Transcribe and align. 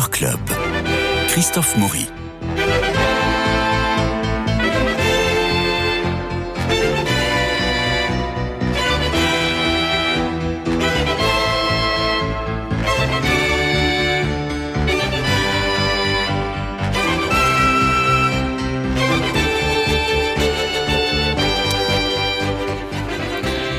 Club. 0.00 0.40
Christophe 1.28 1.76
Maury. 1.78 2.08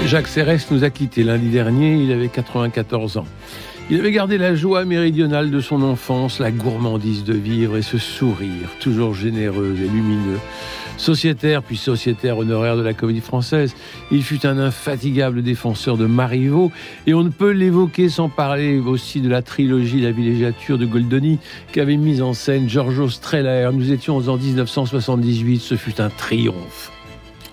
Jacques 0.05 0.27
Serres 0.27 0.59
nous 0.71 0.85
a 0.85 0.89
quittés 0.89 1.23
lundi 1.23 1.49
dernier, 1.49 1.95
il 1.95 2.11
avait 2.13 2.29
94 2.29 3.17
ans. 3.17 3.25
Il 3.91 3.99
avait 3.99 4.12
gardé 4.12 4.39
la 4.39 4.55
joie 4.55 4.84
méridionale 4.84 5.52
de 5.52 5.59
son 5.59 5.84
enfance, 5.84 6.39
la 6.39 6.49
gourmandise 6.49 7.23
de 7.23 7.35
vivre 7.35 7.77
et 7.77 7.84
ce 7.84 7.99
sourire, 7.99 8.67
toujours 8.80 9.13
généreux 9.13 9.75
et 9.77 9.88
lumineux. 9.88 10.39
Sociétaire 10.98 11.61
puis 11.61 11.77
sociétaire 11.77 12.39
honoraire 12.39 12.77
de 12.77 12.81
la 12.81 12.95
comédie 12.95 13.21
française, 13.21 13.75
il 14.11 14.23
fut 14.23 14.48
un 14.48 14.58
infatigable 14.58 15.44
défenseur 15.44 15.98
de 15.98 16.08
Marivaux 16.08 16.71
et 17.05 17.13
on 17.13 17.23
ne 17.23 17.30
peut 17.30 17.52
l'évoquer 17.52 18.09
sans 18.09 18.27
parler 18.27 18.80
aussi 18.80 19.21
de 19.21 19.30
la 19.30 19.44
trilogie 19.44 20.02
La 20.02 20.11
villégiature 20.11 20.80
de 20.80 20.88
Goldoni 20.88 21.38
qu'avait 21.72 21.97
mise 21.97 22.23
en 22.23 22.33
scène 22.33 22.67
Giorgio 22.67 23.08
Strehler. 23.08 23.70
Nous 23.72 23.91
étions 23.91 24.17
en 24.17 24.38
1978, 24.38 25.59
ce 25.59 25.75
fut 25.75 26.02
un 26.02 26.09
triomphe. 26.09 26.91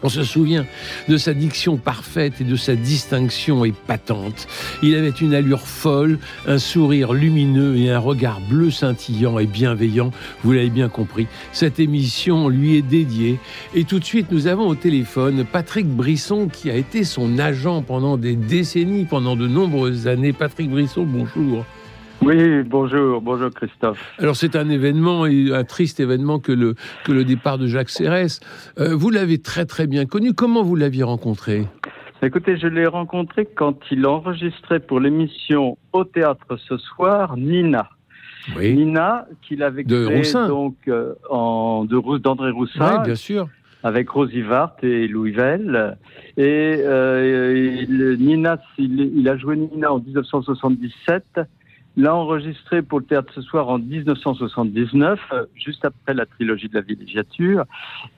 On 0.02 0.09
se 0.09 0.24
souvient 0.24 0.66
de 1.09 1.16
sa 1.16 1.34
diction 1.34 1.77
parfaite 1.77 2.41
et 2.41 2.45
de 2.45 2.56
sa 2.56 2.74
distinction 2.74 3.65
épatante. 3.65 4.48
Il 4.83 4.94
avait 4.97 5.11
une 5.11 5.34
allure 5.34 5.67
folle, 5.67 6.19
un 6.47 6.59
sourire 6.59 7.12
lumineux 7.12 7.77
et 7.77 7.91
un 7.91 7.98
regard 7.98 8.41
bleu 8.41 8.70
scintillant 8.70 9.39
et 9.39 9.47
bienveillant. 9.47 10.11
Vous 10.42 10.53
l'avez 10.53 10.70
bien 10.70 10.89
compris, 10.89 11.27
cette 11.53 11.78
émission 11.78 12.48
lui 12.48 12.77
est 12.77 12.83
dédiée. 12.83 13.39
Et 13.75 13.84
tout 13.84 13.98
de 13.98 14.05
suite, 14.05 14.31
nous 14.31 14.47
avons 14.47 14.69
au 14.69 14.75
téléphone 14.75 15.44
Patrick 15.44 15.86
Brisson 15.86 16.48
qui 16.48 16.70
a 16.70 16.77
été 16.77 17.05
son 17.05 17.39
agent 17.39 17.83
pendant 17.83 18.16
des 18.16 18.37
décennies, 18.37 19.05
pendant 19.05 19.37
de 19.37 19.47
nombreuses 19.47 20.09
années. 20.09 20.33
Patrick 20.33 20.70
Brisson, 20.70 21.05
bonjour. 21.05 21.64
Oui, 22.23 22.62
bonjour, 22.62 23.20
bonjour 23.20 23.51
Christophe. 23.51 23.98
Alors 24.19 24.37
c'est 24.37 24.55
un 24.55 24.69
événement, 24.69 25.25
un 25.25 25.65
triste 25.65 25.98
événement 25.98 26.39
que 26.39 26.53
le, 26.53 26.75
que 27.05 27.11
le 27.12 27.25
départ 27.25 27.59
de 27.59 27.67
Jacques 27.67 27.91
Serres. 27.91 28.39
Euh, 28.78 28.95
vous 28.95 29.11
l'avez 29.11 29.39
très 29.39 29.67
très 29.67 29.87
bien 29.89 30.06
connu. 30.06 30.33
Comment 30.33 30.62
vous 30.62 30.77
l'aviez 30.77 31.03
rencontré? 31.03 31.67
Écoutez, 32.23 32.56
je 32.56 32.69
l'ai 32.69 32.87
rencontré 32.87 33.47
quand 33.47 33.77
il 33.91 34.06
enregistrait 34.06 34.78
pour 34.78 35.00
l'émission 35.00 35.77
Au 35.93 36.05
théâtre 36.05 36.56
ce 36.69 36.77
soir 36.78 37.37
Nina. 37.37 37.89
Oui. 38.56 38.75
Nina, 38.75 39.27
qu'il 39.43 39.62
avait 39.65 39.83
De 39.83 40.06
créé 40.06 40.17
Roussin. 40.19 40.47
donc 40.48 40.77
euh, 40.89 41.15
en 41.31 41.84
de 41.84 42.19
d'André 42.19 42.50
Roussin, 42.50 42.98
Oui, 42.98 43.05
bien 43.05 43.15
sûr. 43.17 43.48
avec 43.83 44.09
Rosy 44.11 44.43
Vart 44.43 44.77
et 44.84 45.09
Louis 45.09 45.33
Vell. 45.33 45.97
Et 46.37 46.77
euh, 46.78 47.84
il- 47.89 48.17
Nina, 48.20 48.59
il, 48.78 49.12
il 49.17 49.28
a 49.28 49.37
joué 49.37 49.56
Nina 49.56 49.93
en 49.93 49.98
1977, 49.98 51.41
l'a 51.96 52.14
enregistré 52.14 52.82
pour 52.82 53.00
le 53.00 53.04
théâtre 53.04 53.32
ce 53.34 53.42
soir 53.42 53.68
en 53.68 53.78
1979, 53.78 55.20
euh, 55.32 55.44
juste 55.54 55.84
après 55.84 56.14
la 56.14 56.26
trilogie 56.26 56.68
de 56.68 56.74
la 56.74 56.80
villégiature. 56.80 57.64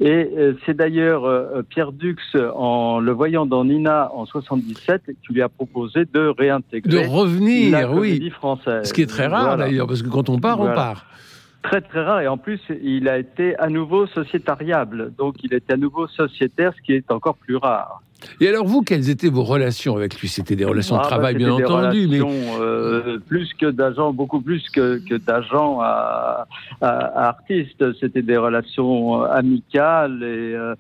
Et 0.01 0.31
euh, 0.37 0.55
c'est 0.65 0.75
d'ailleurs 0.77 1.25
euh, 1.25 1.63
Pierre 1.69 1.93
Dux, 1.93 2.17
en 2.55 3.01
le 3.01 3.13
voyant 3.13 3.47
dans 3.47 3.65
Nina 3.65 4.11
en 4.15 4.27
77, 4.27 5.03
qui 5.27 5.33
lui 5.33 5.43
a 5.43 5.49
proposé 5.49 6.05
de 6.05 6.13
De 6.15 6.29
réintégrer 6.29 7.03
la 7.03 7.09
revenir, 7.09 7.89
comédie 7.89 8.21
oui. 8.25 8.31
française. 8.31 8.87
Ce 8.89 8.93
qui 8.93 9.03
est 9.03 9.07
très 9.07 9.27
rare 9.27 9.45
Voilà. 9.57 9.65
d'ailleurs, 9.65 9.87
parce 9.87 10.03
que 10.03 10.09
quand 10.09 10.29
on 10.29 10.39
part, 10.39 10.61
on 10.61 10.67
part. 10.67 11.07
Très 11.63 11.81
très 11.81 12.03
rare 12.05 12.21
et 12.21 12.29
en 12.29 12.37
plus 12.37 12.61
il 12.83 13.09
a 13.09 13.17
été 13.19 13.57
à 13.59 13.69
nouveau 13.71 14.07
sociétariable, 14.07 15.13
donc 15.17 15.37
il 15.43 15.55
était 15.55 15.73
à 15.73 15.77
nouveau 15.79 16.07
sociétaire, 16.09 16.73
ce 16.77 16.83
qui 16.83 16.93
est 16.93 17.11
encore 17.11 17.37
plus 17.37 17.57
rare. 17.57 18.03
Et 18.41 18.49
alors 18.49 18.67
vous, 18.67 18.83
quelles 18.83 19.11
étaient 19.11 19.29
vos 19.29 19.45
relations 19.45 19.97
avec 19.97 20.19
lui? 20.21 20.27
C'était 20.29 20.57
des 20.57 20.65
relations 20.65 20.97
de 20.97 21.01
Ah, 21.01 21.05
bah, 21.05 21.09
travail, 21.09 21.35
bien 21.37 21.57
des 21.57 21.65
entendu, 21.65 22.09
mais 22.09 22.21
euh, 22.61 23.19
plus 23.29 23.53
que 23.55 23.67
d'agents, 23.67 24.13
beaucoup 24.13 24.41
plus 24.41 24.69
que, 24.71 25.01
que 25.09 25.15
d'agents 25.17 25.81
à, 25.81 26.47
à, 26.81 26.89
à 26.89 27.29
artistes. 27.29 27.85
C'était 28.01 28.23
des 28.23 28.37
relations 28.37 29.23
euh, 29.23 29.27
amicales 29.31 30.23
et 30.23 30.55
euh, 30.55 30.75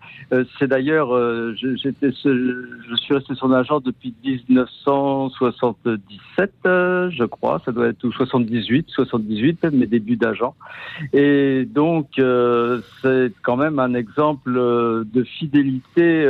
c'est 0.58 0.66
d'ailleurs, 0.68 1.14
euh, 1.14 1.54
je, 1.60 1.76
j'étais, 1.76 2.10
ce- 2.12 2.64
je 2.90 2.96
suis 2.96 3.14
resté 3.14 3.34
son 3.34 3.52
agent 3.52 3.80
depuis 3.80 4.14
1977, 4.24 6.50
euh, 6.66 7.10
je 7.10 7.24
crois, 7.24 7.60
ça 7.64 7.72
doit 7.72 7.88
être 7.88 8.04
ou 8.04 8.12
78, 8.12 8.86
78, 8.90 9.64
mes 9.72 9.86
débuts 9.86 10.16
d'agent. 10.16 10.54
Et 11.12 11.64
donc 11.66 12.08
c'est 13.02 13.32
quand 13.42 13.56
même 13.56 13.78
un 13.78 13.94
exemple 13.94 14.52
de 14.54 15.22
fidélité 15.24 16.26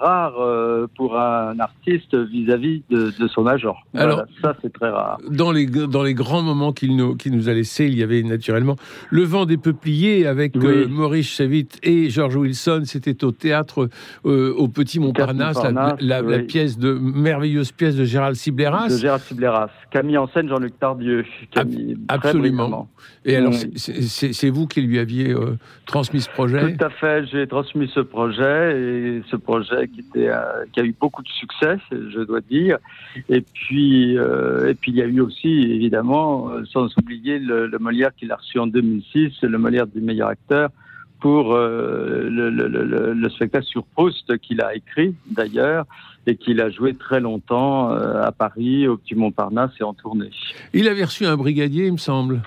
rare 0.00 0.34
euh, 0.56 0.86
pour 0.96 1.18
un 1.18 1.58
artiste 1.60 2.14
vis-à-vis 2.14 2.82
de, 2.90 3.12
de 3.18 3.28
son 3.28 3.46
agent. 3.46 3.76
Alors- 3.94 4.16
Voilà, 4.16 4.28
ça 4.42 4.56
c'est 4.62 4.72
très 4.72 4.88
rare. 4.88 5.18
dans 5.30 5.52
les, 5.52 5.66
dans 5.66 6.02
les 6.02 6.14
grands 6.14 6.42
moments 6.42 6.72
qu'il 6.72 6.96
nous, 6.96 7.14
qu'il 7.16 7.32
nous 7.36 7.48
a 7.48 7.52
laissés, 7.52 7.86
il 7.86 7.96
y 7.98 8.02
avait 8.02 8.22
naturellement 8.22 8.76
Le 9.10 9.22
vent 9.22 9.44
des 9.46 9.56
peupliers 9.56 10.26
avec 10.26 10.54
Oui. 10.56 10.66
euh, 10.66 10.88
Maurice 10.88 11.28
Chavit 11.28 11.68
et 11.82 12.10
George 12.10 12.36
Wilson. 12.36 12.82
C'était 12.84 13.22
au 13.24 13.32
théâtre 13.32 13.88
euh, 14.24 14.52
au 14.56 14.68
Petit 14.68 14.98
Montparnasse, 15.00 15.56
la, 15.62 15.70
Montparnasse, 15.70 16.00
la- 16.02 16.22
la 16.22 16.36
oui. 16.38 16.42
pièce 16.44 16.78
de 16.78 16.92
merveilleuse 16.92 17.72
pièce 17.72 17.96
de 17.96 18.04
Gérald 18.04 18.36
Sibleras. 18.36 18.88
De 18.88 18.96
Gérard 18.98 19.20
Sibleras, 19.20 19.70
qu'a 19.90 20.02
mis 20.02 20.16
en 20.16 20.26
scène 20.28 20.48
Jean-Luc 20.48 20.78
Tardieu. 20.78 21.24
qui 21.50 21.58
a 21.58 21.64
mis 21.64 21.94
très 22.08 22.16
absolument. 22.16 22.88
Et 23.24 23.36
alors, 23.36 23.52
Oui. 23.52 23.72
c'est- 23.76 24.32
c'est 24.32 24.50
vous 24.50 24.66
qui 24.66 24.80
lui 24.82 24.98
aviez 24.98 25.34
transmis 25.86 26.20
ce 26.20 26.30
projet? 26.30 26.76
Tout 26.76 26.84
à 26.84 26.90
fait, 26.90 27.26
j'ai 27.26 27.46
transmis 27.46 27.90
ce 27.94 28.00
projet 28.00 28.80
et 28.80 29.22
ce 29.30 29.36
projet 29.36 29.88
qui, 29.88 30.00
était, 30.00 30.28
euh, 30.36 30.64
qui 30.72 30.80
a 30.80 30.84
eu 30.84 30.94
beaucoup 30.98 31.22
de 31.22 31.28
succès, 31.28 31.78
je 31.90 32.20
dois 32.20 32.40
dire. 32.40 32.78
Et 33.28 33.40
puis, 33.40 34.16
euh, 34.18 34.70
et 34.70 34.74
puis 34.74 34.92
il 34.92 34.98
y 34.98 35.02
a 35.02 35.06
eu 35.06 35.20
aussi, 35.20 35.48
évidemment, 35.48 36.50
sans 36.72 36.88
oublier 36.98 37.38
le, 37.38 37.76
Molière 37.78 38.14
qu'il 38.14 38.32
a 38.32 38.36
reçu 38.36 38.58
en 38.58 38.66
2006, 38.66 39.42
le 39.42 39.58
Molière 39.58 39.86
du 39.86 40.00
meilleur 40.00 40.28
acteur 40.28 40.70
pour 41.20 41.54
euh, 41.54 42.28
le 42.28 43.28
spectacle 43.30 43.66
sur 43.66 43.84
Proust 43.84 44.38
qu'il 44.38 44.60
a 44.60 44.74
écrit 44.74 45.14
d'ailleurs 45.30 45.86
et 46.26 46.36
qu'il 46.36 46.60
a 46.60 46.70
joué 46.70 46.94
très 46.94 47.20
longtemps 47.20 47.92
euh, 47.92 48.22
à 48.22 48.32
Paris, 48.32 48.88
au 48.88 48.96
Petit 48.96 49.14
Montparnasse 49.14 49.72
et 49.80 49.84
en 49.84 49.94
tournée. 49.94 50.30
Il 50.74 50.88
avait 50.88 51.04
reçu 51.04 51.24
un 51.24 51.36
brigadier, 51.36 51.86
il 51.86 51.92
me 51.92 51.98
semble. 51.98 52.42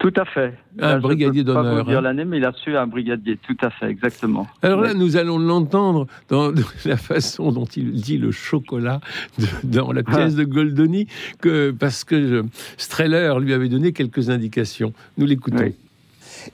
Tout 0.00 0.12
à 0.16 0.24
fait. 0.24 0.54
Un 0.78 0.88
Là, 0.88 0.96
je 0.96 1.02
brigadier 1.02 1.44
peux 1.44 1.52
pas 1.52 1.62
d'honneur, 1.62 1.84
vous 1.84 1.90
dire 1.90 1.98
hein. 1.98 2.00
l'année, 2.00 2.24
mais 2.24 2.38
il 2.38 2.44
a 2.46 2.50
reçu 2.52 2.74
un 2.74 2.86
brigadier. 2.86 3.36
Tout 3.36 3.56
à 3.60 3.68
fait, 3.68 3.86
exactement. 3.86 4.46
Alors 4.62 4.80
là, 4.80 4.94
nous 4.94 5.18
allons 5.18 5.38
l'entendre 5.38 6.06
dans 6.30 6.50
la 6.86 6.96
façon 6.96 7.52
dont 7.52 7.66
il 7.66 7.92
dit 7.92 8.16
le 8.16 8.30
chocolat 8.32 9.00
de- 9.38 9.46
dans 9.62 9.92
la 9.92 10.02
pièce 10.02 10.34
de 10.34 10.44
Goldoni, 10.44 11.06
que, 11.42 11.70
parce 11.70 12.04
que 12.04 12.14
euh, 12.14 12.42
Streller 12.78 13.34
lui 13.40 13.52
avait 13.52 13.68
donné 13.68 13.92
quelques 13.92 14.30
indications. 14.30 14.94
Nous 15.18 15.26
l'écoutons. 15.26 15.64
Oui. 15.64 15.74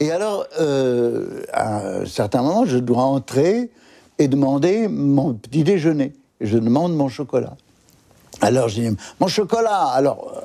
Et 0.00 0.10
alors, 0.10 0.44
euh, 0.60 1.42
à 1.52 2.00
un 2.00 2.04
certain 2.04 2.42
moment, 2.42 2.64
je 2.66 2.78
dois 2.78 3.04
entrer 3.04 3.70
et 4.18 4.26
demander 4.26 4.88
mon 4.88 5.34
petit 5.34 5.62
déjeuner. 5.62 6.12
Je 6.40 6.58
demande 6.58 6.96
mon 6.96 7.08
chocolat. 7.08 7.56
Alors, 8.42 8.68
je 8.68 8.80
dis, 8.80 8.96
mon 9.20 9.28
chocolat 9.28 9.84
Alors, 9.94 10.35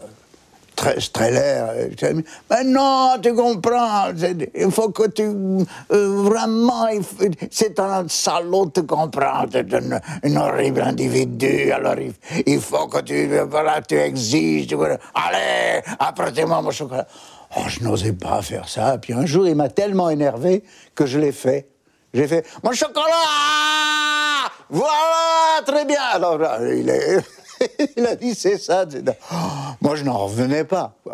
Streller, 0.99 1.89
euh, 2.03 2.21
mais 2.49 2.63
non, 2.65 3.15
tu 3.21 3.33
comprends, 3.33 4.09
il 4.55 4.71
faut 4.71 4.89
que 4.89 5.07
tu. 5.09 5.23
euh, 5.23 6.21
vraiment, 6.23 6.87
c'est 7.49 7.79
un 7.79 8.07
salaud, 8.07 8.71
tu 8.73 8.83
comprends, 8.83 9.45
c'est 9.51 9.73
un, 9.73 10.35
horrible 10.35 10.81
individu, 10.81 11.71
alors 11.71 11.95
il, 12.45 12.59
faut 12.59 12.87
que 12.87 13.01
tu. 13.01 13.29
Voilà, 13.49 13.81
tu 13.81 13.95
exiges, 13.95 14.67
tu, 14.67 14.75
allez, 14.75 15.81
apportez-moi 15.99 16.61
mon 16.61 16.71
chocolat. 16.71 17.07
Oh, 17.57 17.61
je 17.67 17.83
n'osais 17.83 18.13
pas 18.13 18.41
faire 18.41 18.67
ça. 18.69 18.97
Puis 18.97 19.13
un 19.13 19.25
jour, 19.25 19.47
il 19.47 19.55
m'a 19.55 19.69
tellement 19.69 20.09
énervé 20.09 20.63
que 20.95 21.05
je 21.05 21.19
l'ai 21.19 21.33
fait. 21.33 21.67
J'ai 22.13 22.27
fait 22.27 22.45
Mon 22.63 22.71
chocolat 22.73 23.05
Voilà, 24.69 25.61
très 25.65 25.85
bien. 25.85 26.01
Alors, 26.13 26.39
il, 26.61 26.89
est- 26.89 27.23
il 27.97 28.05
a 28.05 28.15
dit 28.15 28.33
C'est 28.35 28.57
ça. 28.57 28.85
c'est 28.89 29.05
ça. 29.05 29.15
Oh, 29.33 29.35
moi, 29.81 29.95
je 29.95 30.03
n'en 30.03 30.17
revenais 30.25 30.63
pas. 30.63 30.95
Vous 31.05 31.11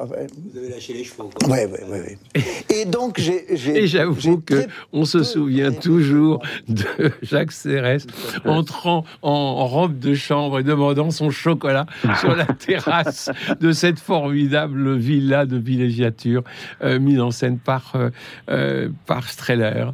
avez 0.58 0.70
lâché 0.70 0.94
les 0.94 1.04
chevaux. 1.04 1.30
quoi. 1.40 1.50
Oui, 1.50 1.60
oui, 1.72 1.80
oui. 1.90 2.18
oui. 2.36 2.42
Et 2.76 2.86
donc, 2.86 3.20
j'ai. 3.20 3.46
j'ai- 3.56 3.84
Et 3.84 3.88
j'avoue 3.88 4.20
j'ai 4.20 4.38
que 4.38 4.54
très 4.56 4.68
on 4.94 5.06
se 5.06 5.24
souvient 5.24 5.72
toujours 5.72 6.42
de 6.68 6.84
Jacques 7.22 7.52
Serres 7.52 8.00
entrant 8.46 9.04
en, 9.22 9.32
en 9.32 9.68
robe 9.68 10.00
de 10.00 10.14
chambre 10.16 10.60
et 10.60 10.64
demandant 10.64 11.12
son 11.12 11.30
chocolat 11.30 11.86
sur 12.20 12.36
la 12.36 12.46
terrasse 12.68 13.30
de 13.60 13.72
cette 13.72 14.00
formidable 14.00 14.96
villa 14.98 15.46
de 15.46 15.58
villégiature 15.58 16.44
euh, 16.84 17.00
mise 17.00 17.20
en 17.20 17.32
scène 17.32 17.58
par, 17.58 17.94
euh, 17.96 18.10
euh, 18.50 18.90
par 19.06 19.30
Streller. 19.30 19.86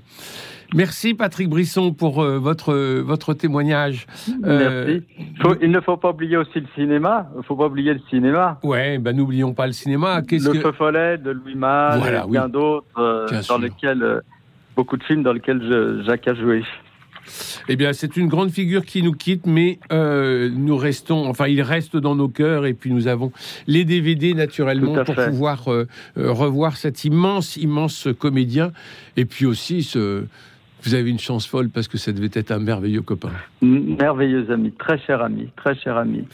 Merci 0.73 1.13
Patrick 1.13 1.49
Brisson 1.49 1.93
pour 1.93 2.21
euh, 2.21 2.39
votre, 2.39 2.73
votre 3.01 3.33
témoignage. 3.33 4.07
Euh, 4.43 4.99
Merci. 5.39 5.57
il 5.61 5.71
ne 5.71 5.79
faut 5.79 5.97
pas 5.97 6.09
oublier 6.09 6.37
aussi 6.37 6.59
le 6.59 6.67
cinéma. 6.75 7.29
Il 7.35 7.39
ne 7.39 7.43
faut 7.43 7.55
pas 7.55 7.67
oublier 7.67 7.93
le 7.93 8.01
cinéma. 8.09 8.59
Ouais, 8.63 8.97
ben 8.97 9.15
n'oublions 9.15 9.53
pas 9.53 9.67
le 9.67 9.73
cinéma. 9.73 10.21
le 10.21 10.25
que... 10.25 10.39
Feu 10.39 10.71
Follet 10.71 11.17
de 11.17 11.31
Louis 11.31 11.55
Malle 11.55 12.23
et 12.25 12.29
bien 12.29 12.49
d'autres, 12.49 12.85
euh, 12.97 13.27
dans 13.47 13.57
lesquels 13.57 14.21
beaucoup 14.75 14.97
de 14.97 15.03
films 15.03 15.23
dans 15.23 15.33
lesquels 15.33 16.03
Jacques 16.05 16.27
a 16.27 16.33
joué. 16.33 16.63
Eh 17.69 17.75
bien, 17.75 17.93
c'est 17.93 18.17
une 18.17 18.27
grande 18.27 18.51
figure 18.51 18.85
qui 18.85 19.01
nous 19.01 19.13
quitte, 19.13 19.45
mais 19.45 19.79
euh, 19.91 20.49
nous 20.53 20.77
restons, 20.77 21.27
enfin, 21.27 21.47
il 21.47 21.61
reste 21.61 21.95
dans 21.95 22.15
nos 22.15 22.27
cœurs, 22.27 22.65
et 22.65 22.73
puis 22.73 22.91
nous 22.91 23.07
avons 23.07 23.31
les 23.67 23.85
DVD 23.85 24.33
naturellement 24.33 25.03
pour 25.03 25.15
pouvoir 25.15 25.71
euh, 25.71 25.87
euh, 26.17 26.31
revoir 26.31 26.77
cet 26.77 27.05
immense, 27.05 27.57
immense 27.57 28.07
comédien, 28.19 28.71
et 29.17 29.25
puis 29.25 29.45
aussi 29.45 29.83
ce. 29.83 30.25
Vous 30.83 30.93
avez 30.93 31.09
une 31.09 31.19
chance 31.19 31.47
folle 31.47 31.69
parce 31.69 31.87
que 31.87 31.97
ça 31.97 32.11
devait 32.11 32.29
être 32.33 32.51
un 32.51 32.59
merveilleux 32.59 33.01
copain. 33.01 33.31
Merveilleux 33.61 34.51
ami, 34.51 34.71
très 34.71 34.99
cher 34.99 35.21
ami, 35.21 35.49
très 35.55 35.75
cher 35.75 35.97
ami. 35.97 36.25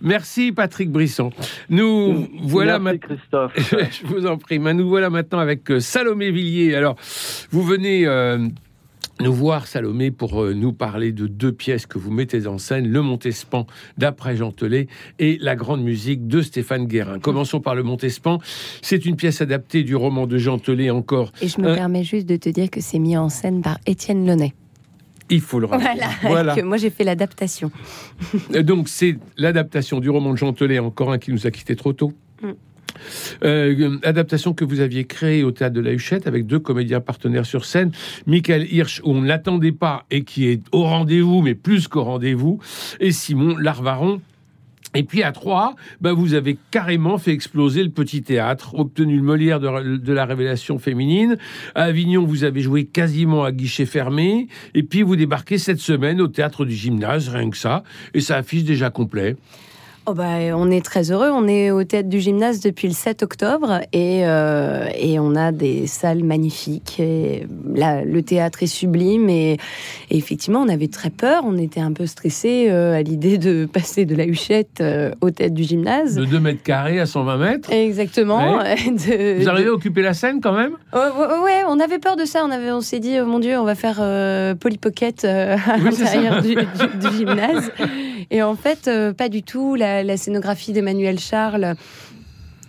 Merci 0.00 0.52
Patrick 0.52 0.90
Brisson. 0.90 1.30
Nous 1.70 2.28
voilà 2.42 2.78
maintenant. 2.78 3.16
Christophe. 3.16 3.52
Je 4.02 4.06
vous 4.06 4.26
en 4.26 4.36
prie. 4.36 4.58
Nous 4.58 4.88
voilà 4.88 5.10
maintenant 5.10 5.38
avec 5.38 5.62
Salomé 5.80 6.30
Villiers. 6.30 6.74
Alors, 6.74 6.96
vous 7.50 7.62
venez 7.62 8.06
nous 9.20 9.32
voir, 9.32 9.66
Salomé, 9.66 10.10
pour 10.10 10.42
euh, 10.42 10.52
nous 10.52 10.72
parler 10.72 11.12
de 11.12 11.26
deux 11.26 11.52
pièces 11.52 11.86
que 11.86 11.98
vous 11.98 12.10
mettez 12.10 12.46
en 12.46 12.58
scène, 12.58 12.88
Le 12.88 13.00
Montespan 13.00 13.66
d'après 13.96 14.36
Gentelet 14.36 14.88
et 15.18 15.38
La 15.40 15.56
Grande 15.56 15.82
Musique 15.82 16.26
de 16.26 16.42
Stéphane 16.42 16.86
Guérin. 16.86 17.18
Commençons 17.18 17.60
par 17.60 17.74
Le 17.74 17.82
Montespan. 17.82 18.38
C'est 18.82 19.06
une 19.06 19.16
pièce 19.16 19.40
adaptée 19.40 19.84
du 19.84 19.96
roman 19.96 20.26
de 20.26 20.36
Gentelet 20.36 20.90
encore. 20.90 21.32
Et 21.40 21.48
je 21.48 21.60
me 21.60 21.74
permets 21.74 22.04
juste 22.04 22.26
de 22.26 22.36
te 22.36 22.48
dire 22.48 22.70
que 22.70 22.80
c'est 22.80 22.98
mis 22.98 23.16
en 23.16 23.28
scène 23.28 23.62
par 23.62 23.78
Étienne 23.86 24.26
Launay. 24.26 24.52
Il 25.28 25.40
faut 25.40 25.58
le 25.58 25.66
rappeler. 25.66 25.88
Voilà, 26.22 26.54
Que 26.56 26.60
moi 26.60 26.76
j'ai 26.76 26.90
fait 26.90 27.04
l'adaptation. 27.04 27.70
Donc 28.62 28.88
c'est 28.88 29.16
l'adaptation 29.36 29.98
du 29.98 30.10
roman 30.10 30.32
de 30.32 30.36
Gentelet, 30.36 30.78
encore 30.78 31.10
un 31.10 31.18
qui 31.18 31.32
nous 31.32 31.46
a 31.46 31.50
quittés 31.50 31.74
trop 31.74 31.92
tôt. 31.92 32.12
Mm. 32.42 32.50
Euh, 33.44 33.98
adaptation 34.02 34.54
que 34.54 34.64
vous 34.64 34.80
aviez 34.80 35.04
créée 35.04 35.42
au 35.42 35.50
théâtre 35.50 35.74
de 35.74 35.80
la 35.80 35.92
Huchette 35.92 36.26
avec 36.26 36.46
deux 36.46 36.58
comédiens 36.58 37.00
partenaires 37.00 37.46
sur 37.46 37.64
scène, 37.64 37.90
Michael 38.26 38.72
Hirsch, 38.72 39.00
où 39.04 39.12
on 39.12 39.20
ne 39.20 39.26
l'attendait 39.26 39.72
pas 39.72 40.04
et 40.10 40.24
qui 40.24 40.46
est 40.48 40.62
au 40.72 40.84
rendez-vous, 40.84 41.42
mais 41.42 41.54
plus 41.54 41.88
qu'au 41.88 42.04
rendez-vous, 42.04 42.60
et 43.00 43.12
Simon 43.12 43.56
Larvaron. 43.56 44.20
Et 44.94 45.02
puis 45.02 45.22
à 45.22 45.32
Troyes, 45.32 45.74
bah 46.00 46.14
vous 46.14 46.32
avez 46.32 46.56
carrément 46.70 47.18
fait 47.18 47.32
exploser 47.32 47.82
le 47.82 47.90
petit 47.90 48.22
théâtre, 48.22 48.78
obtenu 48.78 49.16
le 49.16 49.22
Molière 49.22 49.60
de, 49.60 49.98
de, 49.98 50.12
la 50.12 50.24
révélation 50.24 50.78
féminine. 50.78 51.36
À 51.74 51.82
Avignon, 51.84 52.24
vous 52.24 52.44
avez 52.44 52.62
joué 52.62 52.86
quasiment 52.86 53.44
à 53.44 53.52
guichet 53.52 53.84
fermé. 53.84 54.48
Et 54.74 54.82
puis 54.82 55.02
vous 55.02 55.16
débarquez 55.16 55.58
cette 55.58 55.80
semaine 55.80 56.20
au 56.20 56.28
théâtre 56.28 56.64
du 56.64 56.74
gymnase, 56.74 57.28
rien 57.28 57.50
que 57.50 57.58
ça. 57.58 57.82
Et 58.14 58.20
ça 58.20 58.36
affiche 58.36 58.64
déjà 58.64 58.88
complet. 58.88 59.36
Oh 60.08 60.14
bah, 60.14 60.38
on 60.54 60.70
est 60.70 60.84
très 60.84 61.10
heureux. 61.10 61.30
On 61.32 61.48
est 61.48 61.72
au 61.72 61.82
théâtre 61.82 62.08
du 62.08 62.20
gymnase 62.20 62.60
depuis 62.60 62.86
le 62.86 62.94
7 62.94 63.24
octobre 63.24 63.80
et, 63.92 64.24
euh, 64.24 64.86
et 64.96 65.18
on 65.18 65.34
a 65.34 65.50
des 65.50 65.88
salles 65.88 66.22
magnifiques. 66.22 67.00
Et 67.00 67.44
là, 67.74 68.04
le 68.04 68.22
théâtre 68.22 68.62
est 68.62 68.68
sublime 68.68 69.28
et, 69.28 69.56
effectivement, 70.12 70.60
on 70.60 70.68
avait 70.68 70.86
très 70.86 71.10
peur. 71.10 71.42
On 71.44 71.58
était 71.58 71.80
un 71.80 71.92
peu 71.92 72.06
stressé 72.06 72.68
euh, 72.70 72.94
à 72.96 73.02
l'idée 73.02 73.36
de 73.36 73.66
passer 73.72 74.04
de 74.04 74.14
la 74.14 74.26
huchette 74.26 74.80
euh, 74.80 75.10
au 75.22 75.30
théâtre 75.30 75.54
du 75.54 75.64
gymnase. 75.64 76.14
De 76.14 76.24
2 76.24 76.38
mètres 76.38 76.62
carrés 76.62 77.00
à 77.00 77.06
120 77.06 77.36
mètres. 77.38 77.72
Exactement. 77.72 78.58
Vous 78.58 79.48
arrivez 79.48 79.68
à 79.68 79.72
occuper 79.72 80.02
la 80.02 80.14
scène 80.14 80.40
quand 80.40 80.52
même? 80.52 80.76
Oh, 80.92 80.98
Ouais, 81.42 81.62
on 81.66 81.80
avait 81.80 81.98
peur 81.98 82.14
de 82.14 82.24
ça. 82.24 82.44
On, 82.46 82.52
avait, 82.52 82.70
on 82.70 82.80
s'est 82.80 83.00
dit, 83.00 83.16
oh 83.20 83.26
mon 83.26 83.40
Dieu, 83.40 83.58
on 83.58 83.64
va 83.64 83.74
faire 83.74 83.96
Polly 84.58 84.78
Pocket 84.78 85.24
à 85.24 85.76
l'intérieur 85.78 86.42
du, 86.42 86.54
du, 86.54 87.16
gymnase. 87.16 87.72
Et 88.30 88.42
en 88.42 88.56
fait, 88.56 88.90
pas 89.16 89.28
du 89.28 89.42
tout. 89.42 89.74
La, 89.74 90.02
la, 90.02 90.16
scénographie 90.16 90.72
d'Emmanuel 90.72 91.18
Charles 91.18 91.76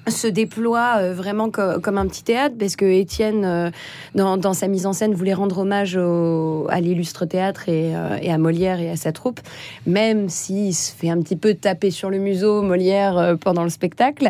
se 0.10 0.28
déploie 0.28 0.98
euh, 0.98 1.14
vraiment 1.14 1.50
comme 1.50 1.98
un 1.98 2.08
petit 2.08 2.24
théâtre 2.24 2.56
parce 2.58 2.76
que 2.76 2.86
Étienne, 2.86 3.44
euh, 3.46 3.70
dans, 4.16 4.54
sa 4.54 4.68
mise 4.68 4.86
en 4.86 4.94
scène, 4.94 5.14
voulait 5.14 5.34
rendre 5.34 5.60
hommage 5.60 5.98
à 5.98 6.82
l'illustre 6.82 7.26
théâtre 7.26 7.66
euh, 7.68 8.18
et, 8.22 8.32
à 8.32 8.38
Molière 8.38 8.80
et 8.80 8.90
à 8.90 8.96
sa 8.96 9.12
troupe, 9.12 9.40
même 9.86 10.30
s'il 10.30 10.74
se 10.74 10.92
fait 10.94 11.10
un 11.10 11.22
petit 11.22 11.36
peu 11.36 11.54
taper 11.54 11.92
sur 11.92 12.10
le 12.10 12.18
museau 12.18 12.62
Molière 12.62 13.36
pendant 13.42 13.64
le 13.64 13.70
spectacle. 13.70 14.30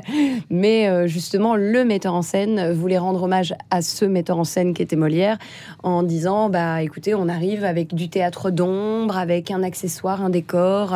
Mais 0.49 1.07
justement, 1.07 1.55
le 1.55 1.83
metteur 1.85 2.13
en 2.13 2.21
scène 2.21 2.71
voulait 2.71 2.97
rendre 2.97 3.23
hommage 3.23 3.53
à 3.69 3.81
ce 3.81 4.05
metteur 4.05 4.39
en 4.39 4.43
scène 4.43 4.73
qui 4.73 4.81
était 4.81 4.95
Molière 4.95 5.37
en 5.83 6.03
disant 6.03 6.49
bah 6.49 6.81
écoutez, 6.81 7.15
on 7.15 7.27
arrive 7.27 7.63
avec 7.63 7.93
du 7.93 8.09
théâtre 8.09 8.49
d'ombre, 8.51 9.17
avec 9.17 9.51
un 9.51 9.63
accessoire, 9.63 10.23
un 10.23 10.29
décor 10.29 10.95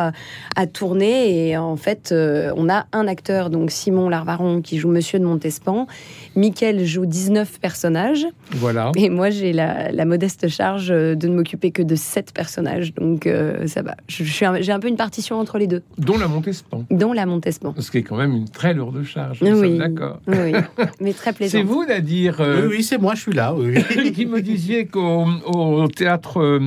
à 0.56 0.66
tourner 0.66 1.48
et 1.48 1.56
en 1.56 1.76
fait, 1.76 2.14
on 2.56 2.68
a 2.68 2.86
un 2.92 3.06
acteur, 3.06 3.50
donc 3.50 3.70
Simon 3.70 4.08
Larvaron, 4.08 4.60
qui 4.60 4.71
qui 4.72 4.78
joue 4.78 4.88
Monsieur 4.88 5.18
de 5.18 5.26
Montespan. 5.26 5.86
Michael 6.34 6.86
joue 6.86 7.04
19 7.04 7.60
personnages. 7.60 8.26
Voilà. 8.52 8.90
Et 8.96 9.10
moi, 9.10 9.28
j'ai 9.28 9.52
la, 9.52 10.04
modeste 10.06 10.48
charge 10.48 10.88
de 10.88 11.28
ne 11.28 11.34
m'occuper 11.34 11.72
que 11.72 11.82
de 11.82 11.94
7 11.94 12.32
personnages. 12.32 12.94
Donc, 12.94 13.26
euh, 13.26 13.66
ça 13.66 13.82
va. 13.82 13.96
J'ai 14.08 14.46
un, 14.46 14.80
peu 14.80 14.88
une 14.88 14.96
partition 14.96 15.38
entre 15.38 15.58
les 15.58 15.66
deux. 15.66 15.82
Dont 15.98 16.16
la 16.16 16.26
Montespan. 16.26 16.86
Dont 16.90 17.12
la 17.12 17.26
Montespan. 17.26 17.74
Ce 17.78 17.90
qui 17.90 17.98
est 17.98 18.02
quand 18.02 18.16
même 18.16 18.32
une 18.32 18.48
très 18.48 18.72
lourde 18.72 19.02
charge. 19.02 19.40
Oui. 19.42 19.76
D'accord. 19.76 20.20
Oui. 20.26 20.54
Mais 21.02 21.12
très 21.12 21.34
plaisant. 21.34 21.52
C'est 21.58 21.64
vous, 21.64 21.84
Nadir 21.84 22.40
euh, 22.40 22.62
Oui, 22.62 22.76
oui 22.76 22.82
c'est 22.82 22.96
moi, 22.96 23.14
je 23.14 23.20
suis 23.20 23.32
là. 23.32 23.54
Oui. 23.54 23.74
qui 24.14 24.24
me 24.24 24.40
disiez 24.40 24.86
qu'au 24.86 25.86
théâtre. 25.94 26.40
Euh, 26.40 26.60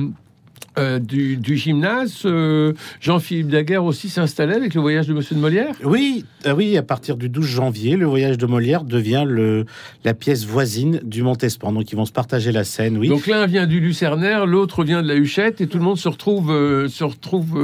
euh, 0.78 0.98
du, 0.98 1.56
gymnase, 1.56 2.22
euh, 2.26 2.74
Jean-Philippe 3.00 3.48
Daguerre 3.48 3.84
aussi 3.84 4.10
s'installait 4.10 4.56
avec 4.56 4.74
le 4.74 4.82
voyage 4.82 5.06
de 5.06 5.14
Monsieur 5.14 5.34
de 5.34 5.40
Molière? 5.40 5.74
Oui, 5.82 6.26
euh, 6.44 6.54
oui, 6.54 6.76
à 6.76 6.82
partir 6.82 7.16
du 7.16 7.30
12 7.30 7.46
janvier, 7.46 7.96
le 7.96 8.04
voyage 8.04 8.36
de 8.36 8.44
Molière 8.44 8.84
devient 8.84 9.24
le, 9.26 9.64
la 10.04 10.12
pièce 10.12 10.44
voisine 10.44 11.00
du 11.02 11.22
Montespan. 11.22 11.72
Donc 11.72 11.90
ils 11.92 11.96
vont 11.96 12.04
se 12.04 12.12
partager 12.12 12.52
la 12.52 12.64
scène, 12.64 12.98
oui. 12.98 13.08
Donc 13.08 13.26
l'un 13.26 13.46
vient 13.46 13.66
du 13.66 13.80
Lucernaire, 13.80 14.44
l'autre 14.44 14.84
vient 14.84 15.02
de 15.02 15.08
la 15.08 15.14
Huchette, 15.14 15.62
et 15.62 15.66
tout 15.66 15.78
le 15.78 15.84
monde 15.84 15.98
se 15.98 16.08
retrouve, 16.08 16.48
se 16.88 17.04
retrouve 17.04 17.54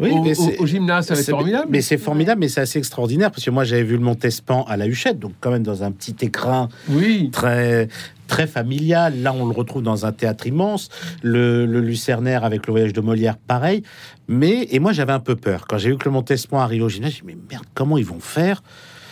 au, 0.00 0.66
gymnase. 0.66 1.08
Ça 1.08 1.16
formidable. 1.16 1.66
Mais 1.68 1.82
c'est 1.82 1.98
formidable, 1.98 2.40
mais 2.40 2.48
c'est 2.48 2.62
assez 2.62 2.78
extraordinaire, 2.78 3.30
parce 3.30 3.44
que 3.44 3.50
moi 3.50 3.64
j'avais 3.64 3.84
vu 3.84 3.98
le 3.98 4.02
Montespan 4.02 4.64
à 4.68 4.78
la 4.78 4.86
Huchette, 4.86 5.18
donc 5.18 5.32
quand 5.40 5.50
même 5.50 5.64
dans 5.64 5.82
un 5.82 5.92
petit 5.92 6.16
écrin 6.22 6.70
oui. 6.88 7.28
très 7.30 7.88
très 8.28 8.46
familial. 8.46 9.20
Là, 9.20 9.32
on 9.32 9.46
le 9.46 9.52
retrouve 9.52 9.82
dans 9.82 10.06
un 10.06 10.12
théâtre 10.12 10.46
immense. 10.46 10.88
Le, 11.22 11.64
Lucernaire 11.64 12.44
avec 12.44 12.68
le 12.68 12.72
voyage 12.72 12.92
de 12.92 13.00
Molière, 13.00 13.36
pareil. 13.36 13.82
Mais, 14.28 14.68
et 14.70 14.78
moi, 14.78 14.92
j'avais 14.92 15.12
un 15.12 15.20
peu 15.20 15.34
peur. 15.34 15.66
Quand 15.66 15.78
j'ai 15.78 15.90
vu 15.90 15.96
que 15.96 16.04
le 16.04 16.12
Montespan 16.12 16.60
arrive 16.60 16.84
au 16.84 16.88
gymnase, 16.88 17.12
j'ai 17.12 17.20
dit, 17.22 17.26
mais 17.26 17.38
merde, 17.50 17.64
comment 17.74 17.98
ils 17.98 18.06
vont 18.06 18.20
faire? 18.20 18.62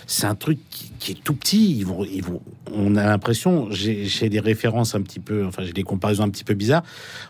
C'est 0.06 0.26
un 0.26 0.36
truc 0.36 0.60
qui, 0.70 0.92
est 1.12 1.22
tout 1.22 1.34
petit. 1.34 1.76
Ils 1.76 1.86
vont, 1.86 2.04
ils 2.04 2.22
vont, 2.22 2.40
on 2.72 2.96
a 2.96 3.04
l'impression, 3.04 3.68
j'ai 3.70 4.28
des 4.28 4.40
références 4.40 4.94
un 4.94 5.02
petit 5.02 5.20
peu, 5.20 5.44
enfin 5.44 5.62
j'ai 5.64 5.72
des 5.72 5.82
comparaisons 5.82 6.24
un 6.24 6.30
petit 6.30 6.44
peu 6.44 6.54
bizarres. 6.54 6.82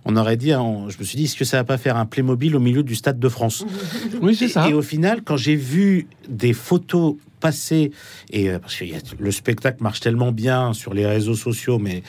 On 0.05 0.17
aurait 0.17 0.37
dit, 0.37 0.51
je 0.51 0.99
me 0.99 1.05
suis 1.05 1.17
dit, 1.17 1.25
est-ce 1.25 1.37
que 1.37 1.45
ça 1.45 1.59
va 1.59 1.65
pas 1.65 1.79
faire 1.79 1.97
un 1.97 2.07
Playmobil 2.07 2.55
au 2.57 2.61
milieu 2.61 2.83
du 2.83 2.95
Stade 2.95 3.19
de 3.19 3.29
France? 3.29 3.65
Oui, 4.23 4.35
c'est 4.35 4.49
ça. 4.49 4.69
Et 4.69 4.73
au 4.73 4.83
final, 4.83 5.23
quand 5.23 5.37
j'ai 5.37 5.57
vu 5.57 6.07
des 6.29 6.53
photos 6.53 7.17
passer 7.41 7.93
et 8.31 8.51
euh, 8.51 8.59
parce 8.59 8.77
que 8.77 8.85
le 9.19 9.31
spectacle 9.31 9.83
marche 9.83 10.01
tellement 10.01 10.33
bien 10.33 10.73
sur 10.73 10.95
les 10.95 11.07
réseaux 11.07 11.35
sociaux, 11.35 11.79
mais 11.79 12.03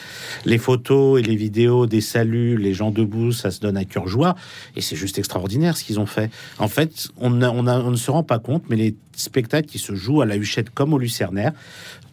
les 0.45 0.57
photos 0.57 1.19
et 1.19 1.23
les 1.23 1.35
vidéos 1.35 1.85
des 1.85 2.01
saluts, 2.01 2.57
les 2.57 2.73
gens 2.73 2.91
debout, 2.91 3.31
ça 3.31 3.51
se 3.51 3.59
donne 3.59 3.77
à 3.77 3.85
cœur 3.85 4.07
joie 4.07 4.35
et 4.75 4.81
c'est 4.81 4.95
juste 4.95 5.17
extraordinaire 5.17 5.77
ce 5.77 5.83
qu'ils 5.83 5.99
ont 5.99 6.05
fait. 6.05 6.31
En 6.59 6.67
fait, 6.67 7.09
on, 7.17 7.41
on, 7.41 7.67
on 7.67 7.91
ne 7.91 7.95
se 7.95 8.11
rend 8.11 8.23
pas 8.23 8.39
compte, 8.39 8.63
mais 8.69 8.75
les 8.75 8.95
spectacles 9.15 9.67
qui 9.67 9.79
se 9.79 9.95
jouent 9.95 10.21
à 10.21 10.25
la 10.25 10.37
Huchette 10.37 10.69
comme 10.69 10.93
au 10.93 10.97
Lucernaire 10.97 11.46
né? 11.51 11.53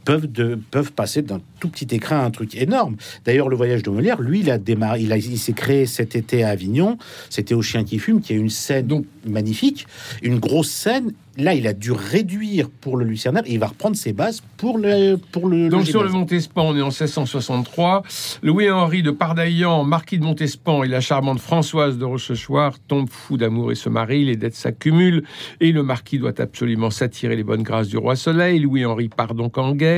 Peuvent, 0.04 0.30
de, 0.30 0.58
peuvent 0.70 0.92
passer 0.92 1.22
d'un 1.22 1.40
tout 1.60 1.68
petit 1.68 1.94
écran 1.94 2.16
à 2.16 2.24
un 2.24 2.30
truc 2.30 2.54
énorme. 2.56 2.96
D'ailleurs, 3.24 3.48
le 3.48 3.56
voyage 3.56 3.82
de 3.82 3.90
Molière, 3.90 4.20
lui, 4.20 4.40
il 4.40 4.50
a 4.50 4.58
démarré, 4.58 5.00
il, 5.00 5.12
a, 5.12 5.16
il 5.16 5.38
s'est 5.38 5.52
créé 5.52 5.86
cet 5.86 6.14
été 6.14 6.44
à 6.44 6.50
Avignon. 6.50 6.98
C'était 7.30 7.54
au 7.54 7.62
Chien 7.62 7.84
qui 7.84 7.98
fume, 7.98 8.20
qui 8.20 8.32
a 8.32 8.36
une 8.36 8.50
scène 8.50 8.86
Donc, 8.86 9.06
magnifique, 9.26 9.86
une 10.22 10.38
grosse 10.38 10.70
scène. 10.70 11.12
Là, 11.36 11.52
il 11.54 11.66
a 11.66 11.72
dû 11.72 11.90
réduire 11.90 12.70
pour 12.70 12.96
le 12.96 13.04
Lucernaire 13.04 13.42
et 13.46 13.54
il 13.54 13.58
va 13.58 13.66
reprendre 13.66 13.96
ses 13.96 14.12
bases 14.12 14.40
pour 14.56 14.78
le 14.78 15.16
pour 15.16 15.48
le. 15.48 15.68
Donc 15.68 15.84
sur 15.84 16.04
le 16.04 16.10
Montespan, 16.10 16.68
on 16.68 16.76
est 16.76 16.80
en 16.80 16.90
1663. 16.90 18.04
Louis-Henri 18.44 19.02
de 19.02 19.10
Pardaillan, 19.10 19.82
marquis 19.82 20.18
de 20.18 20.22
Montespan 20.22 20.84
et 20.84 20.88
la 20.88 21.00
charmante 21.00 21.40
Françoise 21.40 21.98
de 21.98 22.04
Rochechouart 22.04 22.78
tombent 22.86 23.10
fous 23.10 23.36
d'amour 23.36 23.72
et 23.72 23.74
se 23.74 23.88
marient. 23.88 24.26
Les 24.26 24.36
dettes 24.36 24.54
s'accumulent 24.54 25.24
et 25.60 25.72
le 25.72 25.82
marquis 25.82 26.20
doit 26.20 26.40
absolument 26.40 26.90
s'attirer 26.90 27.34
les 27.34 27.42
bonnes 27.42 27.64
grâces 27.64 27.88
du 27.88 27.96
roi 27.96 28.14
Soleil. 28.14 28.60
Louis-Henri 28.60 29.08
part 29.08 29.34
donc 29.34 29.58
en 29.58 29.74
guerre 29.74 29.93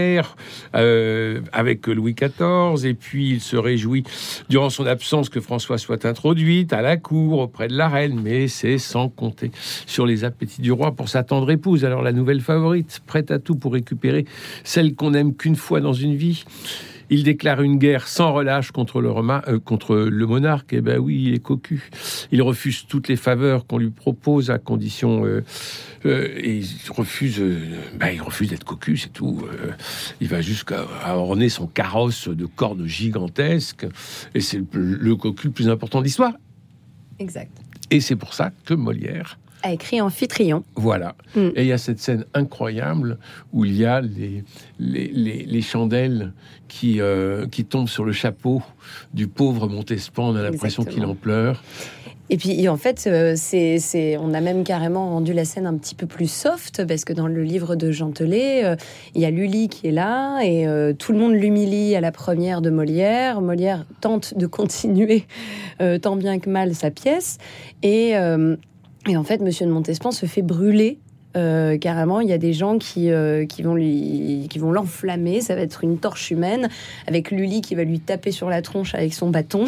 euh, 0.74 1.40
avec 1.52 1.86
Louis 1.86 2.14
XIV 2.14 2.86
et 2.86 2.94
puis 2.94 3.30
il 3.30 3.40
se 3.40 3.56
réjouit 3.56 4.04
durant 4.48 4.70
son 4.70 4.86
absence 4.86 5.28
que 5.28 5.40
Françoise 5.40 5.80
soit 5.80 6.04
introduite 6.04 6.72
à 6.72 6.82
la 6.82 6.96
cour 6.96 7.38
auprès 7.38 7.68
de 7.68 7.76
la 7.76 7.88
reine, 7.88 8.20
mais 8.22 8.48
c'est 8.48 8.78
sans 8.78 9.08
compter 9.08 9.50
sur 9.86 10.06
les 10.06 10.24
appétits 10.24 10.60
du 10.60 10.72
roi 10.72 10.92
pour 10.92 11.08
sa 11.08 11.22
tendre 11.22 11.50
épouse. 11.50 11.84
Alors 11.84 12.02
la 12.02 12.12
nouvelle 12.12 12.40
favorite, 12.40 13.00
prête 13.06 13.30
à 13.30 13.38
tout 13.38 13.56
pour 13.56 13.72
récupérer 13.72 14.24
celle 14.64 14.94
qu'on 14.94 15.14
aime 15.14 15.34
qu'une 15.34 15.56
fois 15.56 15.80
dans 15.80 15.92
une 15.92 16.16
vie. 16.16 16.44
Il 17.08 17.22
déclare 17.22 17.62
une 17.62 17.78
guerre 17.78 18.08
sans 18.08 18.32
relâche 18.32 18.72
contre 18.72 19.00
le, 19.00 19.10
euh, 19.10 19.58
contre 19.60 19.96
le 19.96 20.26
monarque. 20.26 20.72
Eh 20.72 20.80
ben 20.80 20.98
oui, 20.98 21.24
il 21.26 21.34
est 21.34 21.42
cocu. 21.42 21.88
Il 22.32 22.42
refuse 22.42 22.86
toutes 22.86 23.08
les 23.08 23.16
faveurs 23.16 23.66
qu'on 23.66 23.78
lui 23.78 23.90
propose 23.90 24.50
à 24.50 24.58
condition. 24.58 25.24
Euh, 25.24 25.44
euh, 26.04 26.28
et 26.36 26.58
il 26.58 26.90
refuse, 26.90 27.42
ben, 27.98 28.08
il 28.08 28.22
refuse 28.22 28.50
d'être 28.50 28.64
cocu, 28.64 28.96
c'est 28.96 29.12
tout. 29.12 29.42
il 30.20 30.28
va 30.28 30.40
jusqu'à 30.40 30.84
orner 31.06 31.48
son 31.48 31.66
carrosse 31.66 32.28
de 32.28 32.46
cordes 32.46 32.86
gigantesques. 32.86 33.86
Et 34.34 34.40
c'est 34.40 34.62
le, 34.72 34.96
le 34.96 35.16
cocu 35.16 35.48
le 35.48 35.52
plus 35.52 35.68
important 35.68 36.00
de 36.00 36.04
l'histoire. 36.04 36.34
Exact. 37.18 37.52
Et 37.90 38.00
c'est 38.00 38.16
pour 38.16 38.34
ça 38.34 38.50
que 38.64 38.74
Molière 38.74 39.38
a 39.62 39.72
écrit 39.72 40.00
Amphitryon. 40.00 40.64
Voilà. 40.74 41.14
Mm. 41.34 41.48
Et 41.56 41.62
il 41.62 41.66
y 41.66 41.72
a 41.72 41.78
cette 41.78 41.98
scène 41.98 42.24
incroyable 42.34 43.18
où 43.52 43.64
il 43.64 43.76
y 43.76 43.84
a 43.84 44.00
les, 44.00 44.44
les, 44.78 45.62
chandelles 45.62 46.32
qui, 46.68 47.00
euh, 47.00 47.46
qui 47.46 47.64
tombent 47.64 47.88
sur 47.88 48.04
le 48.04 48.12
chapeau 48.12 48.62
du 49.14 49.28
pauvre 49.28 49.68
Montespan. 49.68 50.30
On 50.30 50.36
a 50.36 50.42
l'impression 50.42 50.84
qu'il 50.84 51.04
en 51.04 51.14
pleure. 51.14 51.62
Et 52.28 52.38
puis 52.38 52.68
en 52.68 52.76
fait, 52.76 53.04
euh, 53.06 53.34
c'est, 53.36 54.16
on 54.18 54.34
a 54.34 54.40
même 54.40 54.64
carrément 54.64 55.10
rendu 55.10 55.32
la 55.32 55.44
scène 55.44 55.64
un 55.64 55.76
petit 55.76 55.94
peu 55.94 56.06
plus 56.06 56.28
soft 56.28 56.84
parce 56.84 57.04
que 57.04 57.12
dans 57.12 57.28
le 57.28 57.44
livre 57.44 57.76
de 57.76 57.92
Jean 57.92 58.10
euh, 58.20 58.76
il 59.14 59.20
y 59.20 59.24
a 59.24 59.30
Lully 59.30 59.68
qui 59.68 59.86
est 59.86 59.92
là 59.92 60.40
et 60.42 60.66
tout 60.98 61.12
le 61.12 61.18
monde 61.18 61.34
l'humilie 61.34 61.94
à 61.94 62.00
la 62.00 62.10
première 62.10 62.62
de 62.62 62.70
Molière. 62.70 63.40
Molière 63.40 63.86
tente 64.00 64.36
de 64.36 64.46
continuer 64.48 65.24
tant 66.02 66.16
bien 66.16 66.40
que 66.40 66.50
mal 66.50 66.74
sa 66.74 66.90
pièce 66.90 67.38
et 67.84 68.14
et 69.08 69.16
en 69.16 69.24
fait, 69.24 69.40
Monsieur 69.40 69.66
de 69.66 69.70
Montespan 69.70 70.10
se 70.10 70.26
fait 70.26 70.42
brûler 70.42 70.98
euh, 71.36 71.76
carrément, 71.76 72.20
il 72.20 72.28
y 72.28 72.32
a 72.32 72.38
des 72.38 72.52
gens 72.52 72.78
qui, 72.78 73.10
euh, 73.10 73.44
qui 73.44 73.62
vont 73.62 73.74
lui, 73.74 74.46
qui 74.48 74.58
vont 74.58 74.72
l'enflammer. 74.72 75.40
Ça 75.40 75.54
va 75.54 75.60
être 75.60 75.84
une 75.84 75.98
torche 75.98 76.30
humaine 76.30 76.68
avec 77.06 77.30
Lully 77.30 77.60
qui 77.60 77.74
va 77.74 77.84
lui 77.84 78.00
taper 78.00 78.30
sur 78.30 78.48
la 78.48 78.62
tronche 78.62 78.94
avec 78.94 79.12
son 79.12 79.28
bâton. 79.28 79.66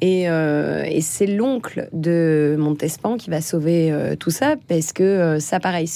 Et, 0.00 0.28
euh, 0.28 0.84
et 0.84 1.00
c'est 1.00 1.26
l'oncle 1.26 1.88
de 1.92 2.56
Montespan 2.58 3.16
qui 3.16 3.30
va 3.30 3.40
sauver 3.40 3.92
tout 4.20 4.30
ça 4.30 4.56
parce 4.68 4.92
que 4.92 5.38
ça, 5.38 5.60
pareil, 5.60 5.88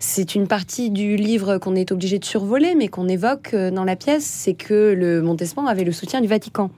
c'est 0.00 0.34
une 0.34 0.46
partie 0.46 0.90
du 0.90 1.16
livre 1.16 1.58
qu'on 1.58 1.76
est 1.76 1.92
obligé 1.92 2.18
de 2.18 2.24
survoler, 2.24 2.74
mais 2.74 2.88
qu'on 2.88 3.08
évoque 3.08 3.54
dans 3.54 3.84
la 3.84 3.96
pièce, 3.96 4.24
c'est 4.24 4.54
que 4.54 4.92
le 4.92 5.22
Montespan 5.22 5.66
avait 5.66 5.84
le 5.84 5.92
soutien 5.92 6.20
du 6.20 6.26
Vatican. 6.26 6.70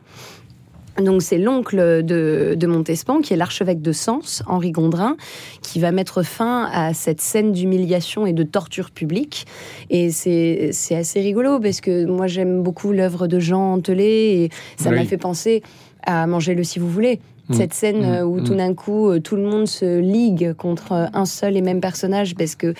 Donc 1.00 1.22
c'est 1.22 1.38
l'oncle 1.38 2.02
de, 2.02 2.66
Montespan, 2.66 3.20
qui 3.20 3.34
est 3.34 3.36
l'archevêque 3.36 3.82
de 3.82 3.92
Sens, 3.92 4.42
Henri 4.46 4.70
Gondrin, 4.70 5.16
qui 5.62 5.78
va 5.78 5.92
mettre 5.92 6.22
fin 6.22 6.68
à 6.72 6.94
cette 6.94 7.20
scène 7.20 7.52
d'humiliation 7.52 8.26
et 8.26 8.32
de 8.32 8.42
torture 8.42 8.90
publique. 8.90 9.46
Et 9.90 10.10
c'est 10.10 10.72
assez 10.94 11.20
rigolo 11.20 11.60
parce 11.60 11.80
que 11.80 12.06
moi 12.06 12.26
j'aime 12.26 12.62
beaucoup 12.62 12.92
l'œuvre 12.92 13.26
de 13.26 13.38
Jean 13.38 13.74
Antelet 13.74 14.44
et 14.44 14.50
ça 14.76 14.90
m'a 14.90 15.04
fait 15.04 15.18
penser 15.18 15.62
à 16.06 16.26
Manger 16.26 16.54
le 16.54 16.64
si 16.64 16.78
vous 16.78 16.88
voulez. 16.88 17.20
Mm. 17.48 17.54
Cette 17.54 17.74
scène 17.74 18.20
mm. 18.20 18.26
où 18.26 18.40
tout 18.40 18.54
mm. 18.54 18.56
d'un 18.56 18.74
coup 18.74 19.08
euh, 19.08 19.20
tout 19.20 19.36
le 19.36 19.42
monde 19.42 19.68
se 19.68 20.00
ligue 20.00 20.52
contre 20.54 21.08
un 21.12 21.24
seul 21.26 21.56
et 21.56 21.62
même 21.62 21.80
personnage 21.80 22.34
parce 22.34 22.56
que 22.56 22.74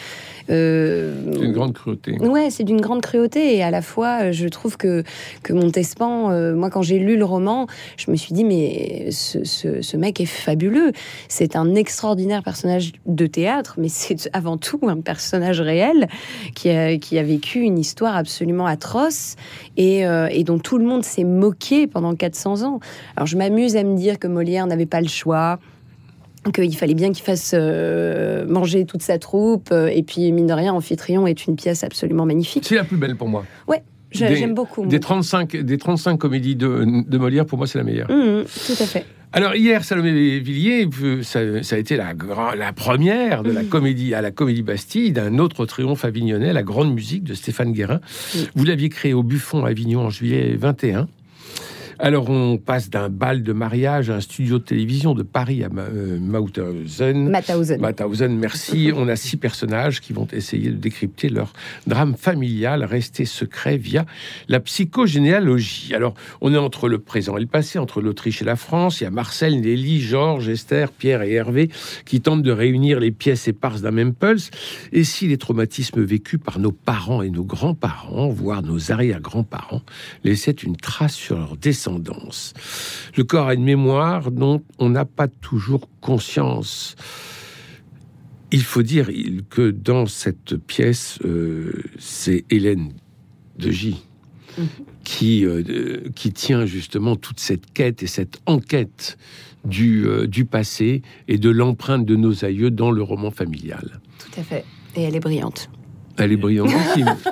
euh, 0.50 1.14
c'est 1.32 1.44
une 1.44 1.52
grande 1.52 1.72
cruauté. 1.72 2.18
Ouais, 2.18 2.50
c'est 2.50 2.64
d'une 2.64 2.80
grande 2.80 3.00
cruauté 3.00 3.56
et 3.56 3.62
à 3.62 3.70
la 3.70 3.82
fois 3.82 4.32
je 4.32 4.48
trouve 4.48 4.76
que 4.76 5.04
que 5.42 5.52
Montespan, 5.52 6.30
euh, 6.30 6.54
moi 6.54 6.70
quand 6.70 6.82
j'ai 6.82 6.98
lu 6.98 7.16
le 7.16 7.24
roman, 7.24 7.66
je 7.96 8.10
me 8.10 8.16
suis 8.16 8.34
dit 8.34 8.44
mais 8.44 9.10
ce, 9.10 9.44
ce, 9.44 9.82
ce 9.82 9.96
mec 9.96 10.20
est 10.20 10.26
fabuleux. 10.26 10.92
C'est 11.28 11.54
un 11.54 11.74
extraordinaire 11.74 12.42
personnage 12.42 12.92
de 13.06 13.26
théâtre, 13.26 13.74
mais 13.78 13.88
c'est 13.88 14.28
avant 14.32 14.56
tout 14.56 14.80
un 14.82 15.00
personnage 15.00 15.60
réel 15.60 16.08
qui 16.54 16.70
a, 16.70 16.96
qui 16.96 17.18
a 17.18 17.22
vécu 17.22 17.60
une 17.60 17.78
histoire 17.78 18.16
absolument 18.16 18.66
atroce 18.66 19.36
et, 19.76 20.00
et 20.00 20.44
dont 20.44 20.58
tout 20.58 20.78
le 20.78 20.84
monde 20.84 21.04
s'est 21.04 21.24
moqué 21.24 21.86
pendant 21.86 22.14
400 22.14 22.62
ans. 22.62 22.80
Alors 23.16 23.26
je 23.26 23.36
m'amuse 23.36 23.76
à 23.76 23.82
me 23.82 23.96
dire 23.96 24.18
que 24.18 24.26
Molière 24.26 24.66
n'avait 24.66 24.86
pas 24.86 25.00
le 25.00 25.08
choix 25.08 25.58
qu'il 26.52 26.76
fallait 26.76 26.94
bien 26.94 27.12
qu'il 27.12 27.24
fasse 27.24 27.52
euh, 27.54 28.46
manger 28.46 28.84
toute 28.84 29.02
sa 29.02 29.18
troupe. 29.18 29.70
Euh, 29.72 29.88
et 29.88 30.02
puis, 30.02 30.32
mine 30.32 30.46
de 30.46 30.52
rien, 30.52 30.72
Amphitryon 30.72 31.26
est 31.26 31.46
une 31.46 31.56
pièce 31.56 31.84
absolument 31.84 32.26
magnifique. 32.26 32.64
C'est 32.66 32.76
la 32.76 32.84
plus 32.84 32.96
belle 32.96 33.16
pour 33.16 33.28
moi. 33.28 33.44
Ouais, 33.68 33.82
j'aime 34.10 34.54
beaucoup. 34.54 34.86
Des 34.86 35.00
35, 35.00 35.56
des 35.56 35.78
35 35.78 36.16
comédies 36.16 36.56
de, 36.56 37.16
Molière, 37.16 37.46
pour 37.46 37.58
moi, 37.58 37.66
c'est 37.66 37.78
la 37.78 37.84
meilleure. 37.84 38.10
Mmh, 38.10 38.44
tout 38.44 38.82
à 38.82 38.86
fait. 38.86 39.04
Alors 39.32 39.54
hier, 39.54 39.84
Salomé 39.84 40.38
Villiers, 40.38 40.88
ça, 41.22 41.40
a 41.40 41.78
été 41.78 41.96
la, 41.96 42.14
la 42.56 42.72
première 42.72 43.42
de 43.42 43.50
la 43.50 43.64
mmh. 43.64 43.66
comédie 43.66 44.14
à 44.14 44.22
la 44.22 44.30
Comédie 44.30 44.62
Bastille 44.62 45.12
d'un 45.12 45.38
autre 45.38 45.66
triomphe 45.66 46.04
avignonnais, 46.04 46.52
la 46.52 46.62
grande 46.62 46.94
musique 46.94 47.24
de 47.24 47.34
Stéphane 47.34 47.72
Guérin. 47.72 47.96
Mmh. 47.96 48.38
Vous 48.54 48.64
l'aviez 48.64 48.88
créé 48.88 49.12
au 49.12 49.22
Buffon 49.22 49.64
à 49.64 49.70
Avignon 49.70 50.02
en 50.02 50.10
juillet 50.10 50.56
21. 50.58 51.08
Alors, 51.98 52.28
on 52.28 52.58
passe 52.58 52.90
d'un 52.90 53.08
bal 53.08 53.42
de 53.42 53.52
mariage 53.54 54.10
à 54.10 54.16
un 54.16 54.20
studio 54.20 54.58
de 54.58 54.64
télévision 54.64 55.14
de 55.14 55.22
Paris 55.22 55.64
à 55.64 55.68
euh, 55.78 56.18
Mauthausen. 56.20 57.30
Mauthausen. 57.30 58.38
merci. 58.38 58.92
on 58.96 59.08
a 59.08 59.16
six 59.16 59.38
personnages 59.38 60.02
qui 60.02 60.12
vont 60.12 60.28
essayer 60.32 60.68
de 60.68 60.76
décrypter 60.76 61.30
leur 61.30 61.54
drame 61.86 62.14
familial 62.14 62.84
resté 62.84 63.24
secret 63.24 63.78
via 63.78 64.04
la 64.48 64.60
psychogénéalogie. 64.60 65.94
Alors, 65.94 66.12
on 66.42 66.52
est 66.52 66.58
entre 66.58 66.88
le 66.88 66.98
présent 66.98 67.38
et 67.38 67.40
le 67.40 67.46
passé, 67.46 67.78
entre 67.78 68.02
l'Autriche 68.02 68.42
et 68.42 68.44
la 68.44 68.56
France. 68.56 69.00
Il 69.00 69.04
y 69.04 69.06
a 69.06 69.10
Marcel, 69.10 69.58
Nelly, 69.60 70.00
Georges, 70.00 70.50
Esther, 70.50 70.92
Pierre 70.92 71.22
et 71.22 71.32
Hervé 71.32 71.70
qui 72.04 72.20
tentent 72.20 72.42
de 72.42 72.52
réunir 72.52 73.00
les 73.00 73.10
pièces 73.10 73.48
éparses 73.48 73.80
d'un 73.80 73.90
même 73.90 74.12
pulse. 74.12 74.50
Et 74.92 75.04
si 75.04 75.28
les 75.28 75.38
traumatismes 75.38 76.02
vécus 76.02 76.40
par 76.44 76.58
nos 76.58 76.72
parents 76.72 77.22
et 77.22 77.30
nos 77.30 77.44
grands-parents, 77.44 78.28
voire 78.28 78.62
nos 78.62 78.92
arrière-grands-parents, 78.92 79.82
laissaient 80.24 80.52
une 80.52 80.76
trace 80.76 81.14
sur 81.14 81.38
leur 81.38 81.56
descendance 81.56 81.85
le 83.16 83.24
corps 83.24 83.48
a 83.48 83.54
une 83.54 83.64
mémoire 83.64 84.30
dont 84.30 84.62
on 84.78 84.90
n'a 84.90 85.04
pas 85.04 85.28
toujours 85.28 85.88
conscience. 86.00 86.96
Il 88.52 88.62
faut 88.62 88.82
dire 88.82 89.10
que 89.50 89.70
dans 89.70 90.06
cette 90.06 90.56
pièce, 90.56 91.18
euh, 91.24 91.72
c'est 91.98 92.44
Hélène 92.50 92.92
de 93.58 93.70
J 93.70 93.96
qui, 95.04 95.44
euh, 95.44 96.00
qui 96.14 96.32
tient 96.32 96.64
justement 96.66 97.16
toute 97.16 97.40
cette 97.40 97.72
quête 97.72 98.02
et 98.02 98.06
cette 98.06 98.40
enquête 98.46 99.18
du, 99.64 100.06
euh, 100.06 100.26
du 100.26 100.44
passé 100.44 101.02
et 101.28 101.38
de 101.38 101.50
l'empreinte 101.50 102.06
de 102.06 102.16
nos 102.16 102.44
aïeux 102.44 102.70
dans 102.70 102.90
le 102.90 103.02
roman 103.02 103.30
familial. 103.30 104.00
Tout 104.18 104.40
à 104.40 104.42
fait. 104.42 104.64
Et 104.94 105.02
elle 105.02 105.16
est 105.16 105.20
brillante. 105.20 105.68
Elle 106.18 106.32
est 106.32 106.36
brillante. 106.36 106.70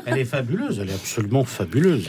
elle 0.06 0.18
est 0.18 0.24
fabuleuse, 0.24 0.78
elle 0.78 0.90
est 0.90 0.94
absolument 0.94 1.44
fabuleuse. 1.44 2.08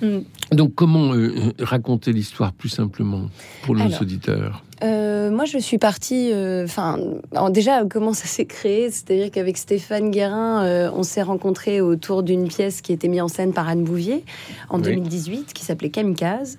Mm. 0.00 0.18
Donc, 0.52 0.74
comment 0.74 1.14
euh, 1.14 1.52
raconter 1.60 2.12
l'histoire 2.12 2.52
plus 2.52 2.68
simplement 2.68 3.30
pour 3.62 3.76
nos 3.76 3.90
auditeurs? 3.98 4.63
Euh, 4.82 5.30
moi, 5.30 5.44
je 5.44 5.58
suis 5.58 5.78
partie. 5.78 6.30
Euh, 6.32 6.64
enfin, 6.64 6.98
déjà, 7.50 7.84
comment 7.84 8.12
ça 8.12 8.26
s'est 8.26 8.44
créé? 8.44 8.90
C'est-à-dire 8.90 9.30
qu'avec 9.30 9.56
Stéphane 9.56 10.10
Guérin, 10.10 10.64
euh, 10.64 10.90
on 10.94 11.02
s'est 11.02 11.22
rencontrés 11.22 11.80
autour 11.80 12.22
d'une 12.22 12.48
pièce 12.48 12.80
qui 12.80 12.92
était 12.92 13.08
mise 13.08 13.22
en 13.22 13.28
scène 13.28 13.52
par 13.52 13.68
Anne 13.68 13.84
Bouvier 13.84 14.24
en 14.68 14.78
2018, 14.78 15.52
qui 15.52 15.64
s'appelait 15.64 15.90
Kamikaze, 15.90 16.58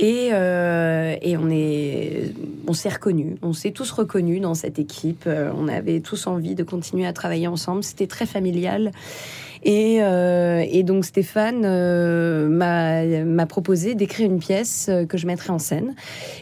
et, 0.00 0.28
et 0.28 1.36
on 1.36 1.50
est, 1.50 2.32
on 2.66 2.72
s'est 2.72 2.88
reconnus. 2.88 3.36
On 3.42 3.52
s'est 3.52 3.70
tous 3.70 3.90
reconnus 3.90 4.40
dans 4.40 4.54
cette 4.54 4.78
équipe. 4.78 5.28
on 5.28 5.68
avait 5.68 6.00
tous 6.00 6.26
envie 6.26 6.54
de 6.54 6.64
continuer 6.64 7.06
à 7.06 7.12
travailler 7.12 7.46
ensemble. 7.46 7.84
C'était 7.84 8.06
très 8.06 8.26
familial. 8.26 8.92
Euh, 9.66 10.64
et, 10.68 10.82
donc 10.82 11.04
Stéphane 11.04 11.62
euh, 11.64 12.48
m'a 12.48 13.46
proposé 13.46 13.94
d'écrire 13.94 14.30
une 14.30 14.38
pièce 14.38 14.86
euh, 14.88 15.06
que 15.06 15.16
je 15.16 15.26
mettrais 15.26 15.50
en 15.50 15.58
scène. 15.58 15.94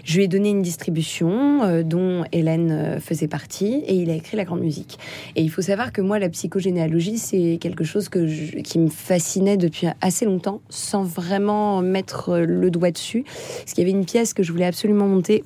Je 0.04 0.16
lui 0.16 0.24
ai 0.24 0.28
donné 0.28 0.50
une 0.50 0.62
distribution 0.62 1.82
dont 1.84 2.24
Hélène 2.32 2.98
faisait 3.00 3.28
partie 3.28 3.82
et 3.86 3.94
il 3.94 4.10
a 4.10 4.14
écrit 4.14 4.36
la 4.36 4.44
grande 4.44 4.60
musique. 4.60 4.98
Et 5.36 5.42
il 5.42 5.50
faut 5.50 5.62
savoir 5.62 5.92
que 5.92 6.00
moi, 6.00 6.18
la 6.18 6.28
psychogénéalogie, 6.28 7.18
c'est 7.18 7.58
quelque 7.60 7.84
chose 7.84 8.08
que 8.08 8.60
qui 8.60 8.78
me 8.78 8.88
fascinait 8.88 9.56
depuis 9.56 9.88
assez 10.00 10.24
longtemps 10.24 10.60
sans 10.68 11.02
vraiment 11.02 11.82
mettre 11.82 12.38
le 12.38 12.70
doigt 12.70 12.90
dessus. 12.90 13.24
Parce 13.24 13.74
qu'il 13.74 13.86
y 13.86 13.90
avait 13.90 13.98
une 13.98 14.06
pièce 14.06 14.34
que 14.34 14.42
je 14.42 14.52
voulais 14.52 14.66
absolument 14.66 15.06
monter 15.06 15.44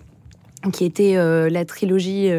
qui 0.72 0.84
était 0.84 1.14
la 1.16 1.64
trilogie 1.64 2.30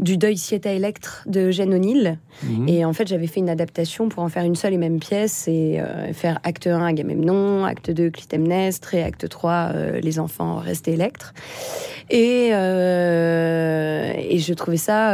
du 0.00 0.16
Deuil 0.16 0.36
Sieta 0.36 0.72
Electre 0.72 1.22
de 1.26 1.48
Eugène 1.48 1.74
O'Neill. 1.74 2.18
Mhm. 2.42 2.68
Et 2.68 2.84
en 2.84 2.92
fait, 2.92 3.06
j'avais 3.06 3.26
fait 3.26 3.40
une 3.40 3.50
adaptation 3.50 4.08
pour 4.08 4.22
en 4.22 4.28
faire 4.28 4.44
une 4.44 4.56
seule 4.56 4.72
et 4.72 4.78
même 4.78 4.98
pièce 4.98 5.46
et 5.46 5.78
euh, 5.78 6.12
faire 6.12 6.40
acte 6.42 6.66
1 6.66 6.84
Agamemnon, 6.84 7.64
acte 7.64 7.90
2 7.90 8.10
Clytemnestre 8.10 8.94
et 8.94 9.02
acte 9.02 9.28
3 9.28 9.72
euh, 9.74 10.00
Les 10.00 10.18
enfants 10.18 10.56
restés 10.56 10.94
Electre. 10.94 11.34
Et, 12.08 12.48
euh, 12.52 14.12
et 14.16 14.38
je 14.38 14.54
trouvais 14.54 14.78
ça 14.78 15.10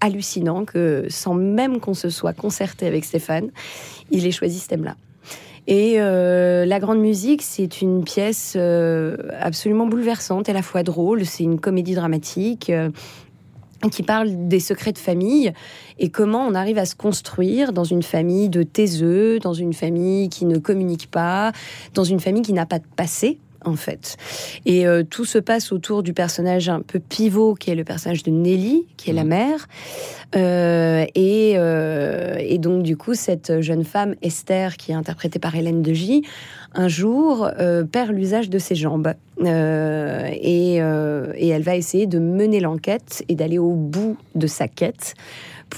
hallucinant 0.00 0.64
que 0.64 1.06
sans 1.08 1.34
même 1.34 1.80
qu'on 1.80 1.94
se 1.94 2.10
soit 2.10 2.34
concerté 2.34 2.86
avec 2.86 3.04
Stéphane, 3.04 3.50
il 4.10 4.26
ait 4.26 4.32
choisi 4.32 4.58
ce 4.58 4.68
thème-là. 4.68 4.96
Et 5.68 5.96
La 5.96 6.80
Grande 6.80 6.98
Musique, 6.98 7.40
c'est 7.40 7.80
une 7.80 8.04
pièce 8.04 8.58
absolument 9.40 9.86
bouleversante, 9.86 10.50
à 10.50 10.52
la 10.52 10.60
fois 10.60 10.82
drôle, 10.82 11.24
c'est 11.24 11.44
une 11.44 11.58
comédie 11.58 11.94
dramatique 11.94 12.70
qui 13.88 14.02
parle 14.02 14.48
des 14.48 14.60
secrets 14.60 14.92
de 14.92 14.98
famille 14.98 15.52
et 15.98 16.10
comment 16.10 16.46
on 16.46 16.54
arrive 16.54 16.78
à 16.78 16.86
se 16.86 16.94
construire 16.94 17.72
dans 17.72 17.84
une 17.84 18.02
famille 18.02 18.48
de 18.48 18.62
taiseux, 18.62 19.38
dans 19.38 19.54
une 19.54 19.72
famille 19.72 20.28
qui 20.28 20.44
ne 20.44 20.58
communique 20.58 21.10
pas, 21.10 21.52
dans 21.94 22.04
une 22.04 22.20
famille 22.20 22.42
qui 22.42 22.52
n'a 22.52 22.66
pas 22.66 22.78
de 22.78 22.86
passé 22.96 23.38
en 23.64 23.76
fait. 23.76 24.16
Et 24.66 24.86
euh, 24.86 25.02
tout 25.02 25.24
se 25.24 25.38
passe 25.38 25.72
autour 25.72 26.02
du 26.02 26.12
personnage 26.12 26.68
un 26.68 26.80
peu 26.80 26.98
pivot 26.98 27.54
qui 27.54 27.70
est 27.70 27.74
le 27.74 27.84
personnage 27.84 28.22
de 28.22 28.30
Nelly, 28.30 28.86
qui 28.96 29.10
est 29.10 29.14
la 29.14 29.24
mère. 29.24 29.68
Euh, 30.34 31.04
et, 31.14 31.54
euh, 31.56 32.36
et 32.38 32.58
donc 32.58 32.82
du 32.82 32.96
coup, 32.96 33.14
cette 33.14 33.60
jeune 33.60 33.84
femme, 33.84 34.14
Esther, 34.22 34.76
qui 34.76 34.92
est 34.92 34.94
interprétée 34.94 35.38
par 35.38 35.54
Hélène 35.54 35.82
de 35.82 35.92
J, 35.92 36.22
un 36.74 36.88
jour 36.88 37.50
perd 37.92 38.12
l'usage 38.12 38.48
de 38.48 38.58
ses 38.58 38.74
jambes. 38.74 39.12
Et, 39.44 40.76
et 40.76 41.48
elle 41.48 41.62
va 41.62 41.76
essayer 41.76 42.06
de 42.06 42.18
mener 42.18 42.60
l'enquête 42.60 43.24
et 43.28 43.34
d'aller 43.34 43.58
au 43.58 43.72
bout 43.72 44.16
de 44.34 44.46
sa 44.46 44.68
quête 44.68 45.14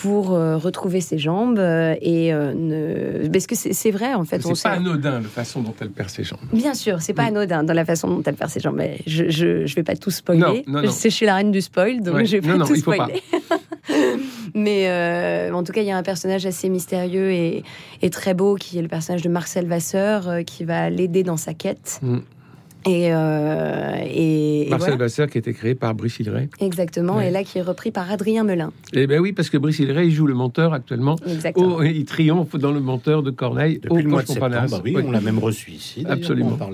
pour 0.00 0.32
euh, 0.34 0.56
retrouver 0.56 1.00
ses 1.00 1.18
jambes 1.18 1.58
euh, 1.60 1.94
et 2.02 2.34
euh, 2.34 2.52
ne... 2.52 3.28
parce 3.28 3.46
que 3.46 3.54
c'est 3.54 3.90
vrai 3.92 4.12
en 4.14 4.24
fait 4.24 4.42
C'est 4.42 4.48
pas 4.48 4.54
sait- 4.56 4.68
anodin 4.68 5.20
la 5.20 5.28
façon 5.28 5.62
dont 5.62 5.74
elle 5.80 5.90
perd 5.90 6.10
ses 6.10 6.24
jambes. 6.24 6.40
Bien 6.52 6.74
sûr, 6.74 7.00
c'est 7.00 7.12
pas 7.14 7.22
anodin 7.24 7.62
dans 7.62 7.72
la 7.74 7.84
façon 7.84 8.08
dont 8.08 8.22
elle 8.26 8.34
perd 8.34 8.50
ses 8.50 8.58
jambes. 8.60 8.74
Mais 8.76 8.98
je, 9.06 9.30
je, 9.30 9.66
je 9.66 9.74
vais 9.76 9.84
pas 9.84 9.94
tout 9.94 10.10
spoiler. 10.10 10.40
Non, 10.40 10.54
non, 10.66 10.82
non. 10.82 10.86
Je 10.86 10.88
sais, 10.90 11.10
je 11.10 11.14
suis 11.14 11.26
la 11.26 11.36
reine 11.36 11.52
du 11.52 11.60
spoil, 11.60 12.02
donc 12.02 12.16
Ouais. 12.16 12.24
je 12.26 12.36
vais 12.38 12.58
pas 12.58 12.64
tout 12.66 12.74
spoiler. 12.76 13.22
mais 14.54 14.88
euh, 14.88 15.52
en 15.52 15.62
tout 15.62 15.72
cas, 15.72 15.80
il 15.80 15.86
y 15.86 15.90
a 15.92 15.96
un 15.96 16.02
personnage 16.02 16.44
assez 16.46 16.68
mystérieux 16.68 17.30
et, 17.32 17.62
et 18.02 18.10
très 18.10 18.34
beau 18.34 18.56
qui 18.56 18.78
est 18.78 18.82
le 18.82 18.88
personnage 18.88 19.22
de 19.22 19.28
Marcel 19.28 19.66
Vasseur 19.66 20.44
qui 20.46 20.64
va 20.64 20.90
l'aider 20.90 21.22
dans 21.22 21.36
sa 21.36 21.54
quête. 21.54 22.00
Mm. 22.02 22.18
Et, 22.86 23.14
euh, 23.14 23.94
et, 24.04 24.66
et 24.66 24.70
Marcel 24.70 24.90
voilà. 24.90 25.04
Vasseur 25.04 25.28
qui 25.28 25.38
a 25.38 25.40
été 25.40 25.52
créé 25.54 25.74
par 25.74 25.94
Brice 25.94 26.18
Hilleret. 26.20 26.48
Exactement. 26.60 27.16
Ouais. 27.16 27.28
Et 27.28 27.30
là, 27.30 27.42
qui 27.44 27.58
est 27.58 27.62
repris 27.62 27.90
par 27.90 28.10
Adrien 28.10 28.44
Melin. 28.44 28.72
Eh 28.92 29.06
ben 29.06 29.20
oui, 29.20 29.32
parce 29.32 29.48
que 29.50 29.56
Brice 29.56 29.78
Hilleret, 29.78 30.06
il 30.06 30.12
joue 30.12 30.26
le 30.26 30.34
menteur 30.34 30.74
actuellement. 30.74 31.16
Exactement. 31.26 31.76
Oh, 31.78 31.82
il 31.82 32.04
triomphe 32.04 32.56
dans 32.56 32.72
le 32.72 32.80
menteur 32.80 33.22
de 33.22 33.30
Corneille 33.30 33.78
Depuis 33.82 33.92
au 33.92 33.96
le 34.02 34.08
mois 34.08 34.22
de 34.22 34.28
septembre, 34.28 34.66
bah 34.70 34.80
oui, 34.84 34.92
Oui. 34.96 35.02
on 35.06 35.10
l'a 35.10 35.20
même 35.20 35.38
reçu 35.38 35.70
ici. 35.70 36.04
Absolument. 36.08 36.56
pour 36.56 36.68
en. 36.68 36.72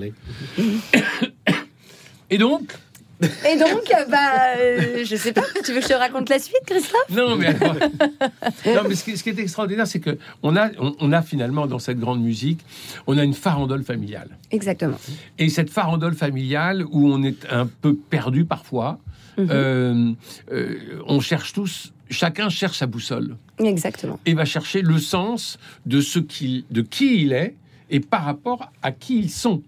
Et 2.29 2.37
donc 2.37 2.73
Et 3.51 3.57
donc, 3.57 3.83
bah, 4.09 4.55
euh, 4.57 5.03
je 5.05 5.15
sais 5.15 5.31
pas. 5.33 5.43
Tu 5.63 5.71
veux 5.73 5.77
que 5.79 5.83
je 5.83 5.89
te 5.89 5.93
raconte 5.93 6.29
la 6.29 6.39
suite, 6.39 6.61
Christophe? 6.65 7.09
Non, 7.09 7.35
mais, 7.35 7.47
alors- 7.47 7.75
non, 8.65 8.81
mais 8.89 8.95
ce, 8.95 9.03
qui, 9.03 9.15
ce 9.17 9.23
qui 9.23 9.29
est 9.29 9.39
extraordinaire, 9.39 9.85
c'est 9.87 9.99
que 9.99 10.17
on 10.43 10.55
a, 10.55 10.69
on, 10.79 10.95
on 10.99 11.11
a 11.11 11.21
finalement 11.21 11.67
dans 11.67 11.79
cette 11.79 11.99
grande 11.99 12.21
musique, 12.23 12.61
on 13.07 13.17
a 13.17 13.23
une 13.23 13.33
farandole 13.35 13.83
familiale. 13.83 14.37
Exactement. 14.51 14.97
Et 15.37 15.49
cette 15.49 15.69
farandole 15.69 16.15
familiale 16.15 16.83
où 16.91 17.07
on 17.11 17.21
est 17.23 17.45
un 17.51 17.67
peu 17.67 17.95
perdu 17.95 18.45
parfois, 18.45 18.99
Mhm. 19.37 19.47
euh, 19.49 20.11
euh, 20.51 20.77
on 21.07 21.21
cherche 21.21 21.53
tous, 21.53 21.93
chacun 22.09 22.49
cherche 22.49 22.77
sa 22.79 22.85
boussole 22.85 23.37
Exactement. 23.59 24.19
et 24.25 24.33
va 24.33 24.43
chercher 24.43 24.81
le 24.81 24.99
sens 24.99 25.57
de 25.85 26.01
ce 26.01 26.19
qu'il, 26.19 26.65
de 26.69 26.81
qui 26.81 27.21
il 27.21 27.31
est 27.31 27.55
et 27.89 28.01
par 28.01 28.25
rapport 28.25 28.73
à 28.83 28.91
qui 28.91 29.17
ils 29.19 29.29
sont. 29.29 29.63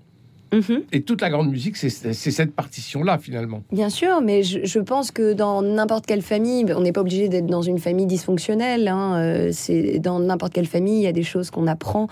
Mhm. 0.54 0.84
Et 0.92 1.02
toute 1.02 1.22
la 1.22 1.30
grande 1.30 1.50
musique, 1.50 1.76
c'est 1.78 1.90
cette 2.14 2.54
partition-là 2.54 3.18
finalement. 3.18 3.64
Bien 3.72 3.90
sûr, 3.90 4.22
mais 4.22 4.44
je, 4.44 4.60
je 4.64 4.80
pense 4.80 5.12
que 5.12 5.34
dans 5.34 5.62
n'importe 5.62 6.06
quelle 6.06 6.22
famille, 6.22 6.66
on 6.76 6.82
n'est 6.82 6.92
pas 6.92 7.02
obligé 7.02 7.28
d'être 7.28 7.48
dans 7.48 7.62
une 7.64 7.80
famille 7.80 8.06
dysfonctionnelle. 8.06 8.88
hein, 8.88 9.16
euh, 9.18 9.52
dans 10.00 10.20
n'importe 10.20 10.54
quelle 10.54 10.68
famille, 10.68 11.00
il 11.00 11.04
y 11.04 11.08
a 11.08 11.12
des 11.12 11.24
choses 11.24 11.50
qu'on 11.50 11.68
apprend 11.68 12.08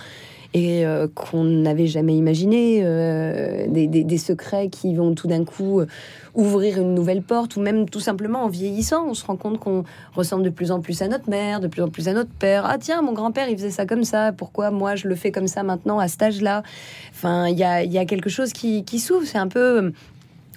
et 0.53 0.85
euh, 0.85 1.07
qu'on 1.13 1.43
n'avait 1.43 1.87
jamais 1.87 2.15
imaginées, 2.15 2.81
euh, 2.83 3.67
des, 3.69 4.17
secrets 4.17 4.69
qui 4.69 4.93
vont 4.93 5.15
tout 5.15 5.27
d'un 5.27 5.45
coup 5.45 5.79
euh, 5.79 5.87
ouvrir 6.35 6.77
une 6.77 6.93
nouvelle 6.93 7.21
porte, 7.21 7.55
ou 7.55 7.61
même 7.61 7.89
tout 7.89 8.01
simplement 8.01 8.43
en 8.43 8.49
vieillissant, 8.49 9.07
on 9.07 9.13
se 9.13 9.25
rend 9.25 9.37
compte 9.37 9.59
qu'on 9.59 9.83
ressemble 10.13 10.43
de 10.43 10.49
plus 10.49 10.71
en 10.71 10.81
plus 10.81 11.01
à 11.01 11.07
notre 11.07 11.29
mère, 11.29 11.61
de 11.61 11.67
plus 11.67 11.81
en 11.81 11.87
plus 11.87 12.07
à 12.09 12.13
notre 12.13 12.31
père. 12.31 12.65
Ah 12.65 12.77
tiens, 12.77 13.01
mon 13.01 13.13
grand-père, 13.13 13.47
il 13.49 13.55
faisait 13.55 13.71
ça 13.71 13.85
comme 13.85 14.03
ça, 14.03 14.33
pourquoi 14.33 14.71
moi 14.71 14.95
je 14.95 15.07
le 15.07 15.15
fais 15.15 15.31
comme 15.31 15.47
ça 15.47 15.63
maintenant 15.63 15.99
à 15.99 16.09
cet 16.09 16.21
âge-là? 16.21 16.63
Enfin, 17.11 17.47
il 17.47 17.57
y 17.57 17.63
a, 17.63 18.05
quelque 18.05 18.29
chose 18.29 18.51
qui, 18.51 18.99
s'ouvre, 18.99 19.25
c'est 19.25 19.37
un 19.37 19.47
peu... 19.47 19.93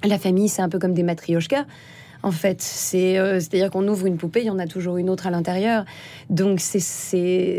La 0.03 0.19
famille, 0.19 0.49
c'est 0.49 0.61
un 0.61 0.69
peu 0.69 0.79
comme 0.79 0.93
des 0.93 1.03
matrioshkas. 1.03 1.65
En 2.23 2.31
fait, 2.31 2.61
c'est 2.61 3.17
c'est-à-dire 3.41 3.71
qu'on 3.71 3.87
ouvre 3.87 4.07
une 4.07 4.17
poupée, 4.17 4.41
il 4.41 4.47
y 4.47 4.51
en 4.51 4.59
a 4.59 4.67
toujours 4.67 4.97
une 4.97 5.09
autre 5.09 5.27
à 5.27 5.31
l'intérieur. 5.31 5.85
Donc 6.31 6.61
c'est 6.61 6.81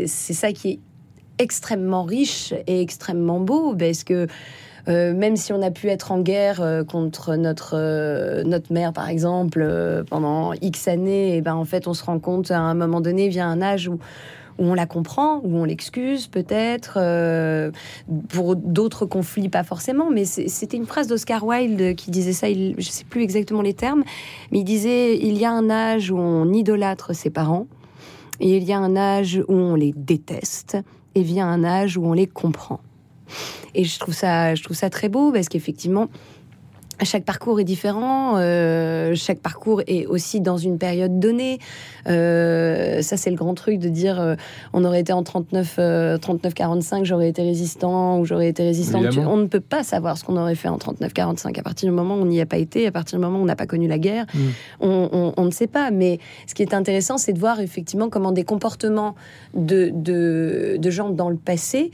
ça 0.06 0.52
qui 0.52 0.70
est 0.70 0.78
extrêmement 1.38 2.04
riche 2.04 2.54
et 2.66 2.80
extrêmement 2.80 3.40
beau, 3.40 3.74
parce 3.74 4.04
que 4.04 4.26
euh, 4.88 5.14
même 5.14 5.36
si 5.36 5.52
on 5.52 5.62
a 5.62 5.70
pu 5.70 5.88
être 5.88 6.12
en 6.12 6.20
guerre 6.20 6.60
euh, 6.60 6.84
contre 6.84 7.34
notre 7.34 7.74
euh, 7.74 8.44
notre 8.44 8.72
mère, 8.72 8.92
par 8.92 9.08
exemple, 9.08 10.04
pendant 10.08 10.52
X 10.54 10.88
années, 10.88 11.36
et 11.36 11.40
ben 11.40 11.54
en 11.54 11.64
fait, 11.64 11.88
on 11.88 11.94
se 11.94 12.04
rend 12.04 12.20
compte 12.20 12.50
à 12.50 12.60
un 12.60 12.74
moment 12.74 13.00
donné, 13.00 13.28
vient 13.28 13.48
un 13.50 13.62
âge 13.62 13.88
où 13.88 13.98
où 14.58 14.64
on 14.64 14.72
la 14.72 14.86
comprend, 14.86 15.42
où 15.44 15.54
on 15.54 15.64
l'excuse 15.64 16.28
peut-être, 16.28 16.98
pour 18.30 18.56
d'autres 18.56 19.04
conflits 19.04 19.50
pas 19.50 19.64
forcément, 19.64 20.08
mais 20.10 20.24
c'était 20.24 20.78
une 20.78 20.86
phrase 20.86 21.08
d'Oscar 21.08 21.44
Wilde 21.44 21.94
qui 21.94 22.10
disait 22.10 22.32
ça, 22.32 22.46
je 22.48 22.88
sais 22.88 23.04
plus 23.04 23.22
exactement 23.22 23.60
les 23.60 23.74
termes, 23.74 24.02
mais 24.50 24.60
il 24.60 24.64
disait 24.64 25.18
il 25.18 25.36
y 25.36 25.44
a 25.44 25.50
un 25.50 25.68
âge 25.68 26.10
où 26.10 26.16
on 26.16 26.50
idolâtre 26.54 27.14
ses 27.14 27.28
parents, 27.28 27.66
et 28.40 28.56
il 28.56 28.64
y 28.64 28.72
a 28.72 28.78
un 28.78 28.96
âge 28.96 29.42
où 29.46 29.52
on 29.52 29.74
les 29.74 29.92
déteste, 29.94 30.78
et 31.16 31.22
vient 31.22 31.48
un 31.48 31.64
âge 31.64 31.96
où 31.96 32.04
on 32.04 32.12
les 32.12 32.26
comprend. 32.26 32.78
Et 33.74 33.84
je 33.84 33.98
trouve 33.98 34.14
ça, 34.14 34.54
je 34.54 34.62
trouve 34.62 34.76
ça 34.76 34.90
très 34.90 35.08
beau 35.08 35.32
parce 35.32 35.48
qu'effectivement, 35.48 36.08
chaque 37.04 37.24
parcours 37.24 37.60
est 37.60 37.64
différent, 37.64 38.36
euh, 38.38 39.14
chaque 39.14 39.40
parcours 39.40 39.82
est 39.86 40.06
aussi 40.06 40.40
dans 40.40 40.56
une 40.56 40.78
période 40.78 41.18
donnée. 41.20 41.58
Euh, 42.08 43.02
ça, 43.02 43.16
c'est 43.16 43.30
le 43.30 43.36
grand 43.36 43.54
truc 43.54 43.78
de 43.78 43.88
dire 43.88 44.20
euh, 44.20 44.34
on 44.72 44.84
aurait 44.84 45.00
été 45.00 45.12
en 45.12 45.22
39, 45.22 45.76
euh, 45.78 46.18
39-45, 46.18 47.04
j'aurais 47.04 47.28
été 47.28 47.42
résistant 47.42 48.18
ou 48.18 48.24
j'aurais 48.24 48.48
été 48.48 48.62
résistante. 48.62 49.04
Évidemment. 49.04 49.32
On 49.32 49.36
ne 49.36 49.46
peut 49.46 49.60
pas 49.60 49.82
savoir 49.82 50.16
ce 50.16 50.24
qu'on 50.24 50.36
aurait 50.36 50.54
fait 50.54 50.68
en 50.68 50.78
39-45. 50.78 51.58
À 51.58 51.62
partir 51.62 51.88
du 51.88 51.94
moment 51.94 52.14
où 52.16 52.22
on 52.22 52.26
n'y 52.26 52.40
a 52.40 52.46
pas 52.46 52.58
été, 52.58 52.86
à 52.86 52.92
partir 52.92 53.18
du 53.18 53.24
moment 53.24 53.38
où 53.38 53.42
on 53.42 53.46
n'a 53.46 53.56
pas 53.56 53.66
connu 53.66 53.88
la 53.88 53.98
guerre, 53.98 54.24
Mm. 54.34 54.38
on, 54.80 55.08
on- 55.12 55.32
on 55.36 55.44
ne 55.44 55.50
sait 55.50 55.66
pas. 55.66 55.90
Mais 55.90 56.18
ce 56.46 56.54
qui 56.54 56.62
est 56.62 56.74
intéressant, 56.74 57.18
c'est 57.18 57.32
de 57.32 57.38
voir 57.38 57.60
effectivement 57.60 58.08
comment 58.08 58.32
des 58.32 58.44
comportements 58.44 59.14
de, 59.54 59.90
de, 59.94 60.76
de 60.78 60.90
gens 60.90 61.10
dans 61.10 61.28
le 61.30 61.36
passé 61.36 61.90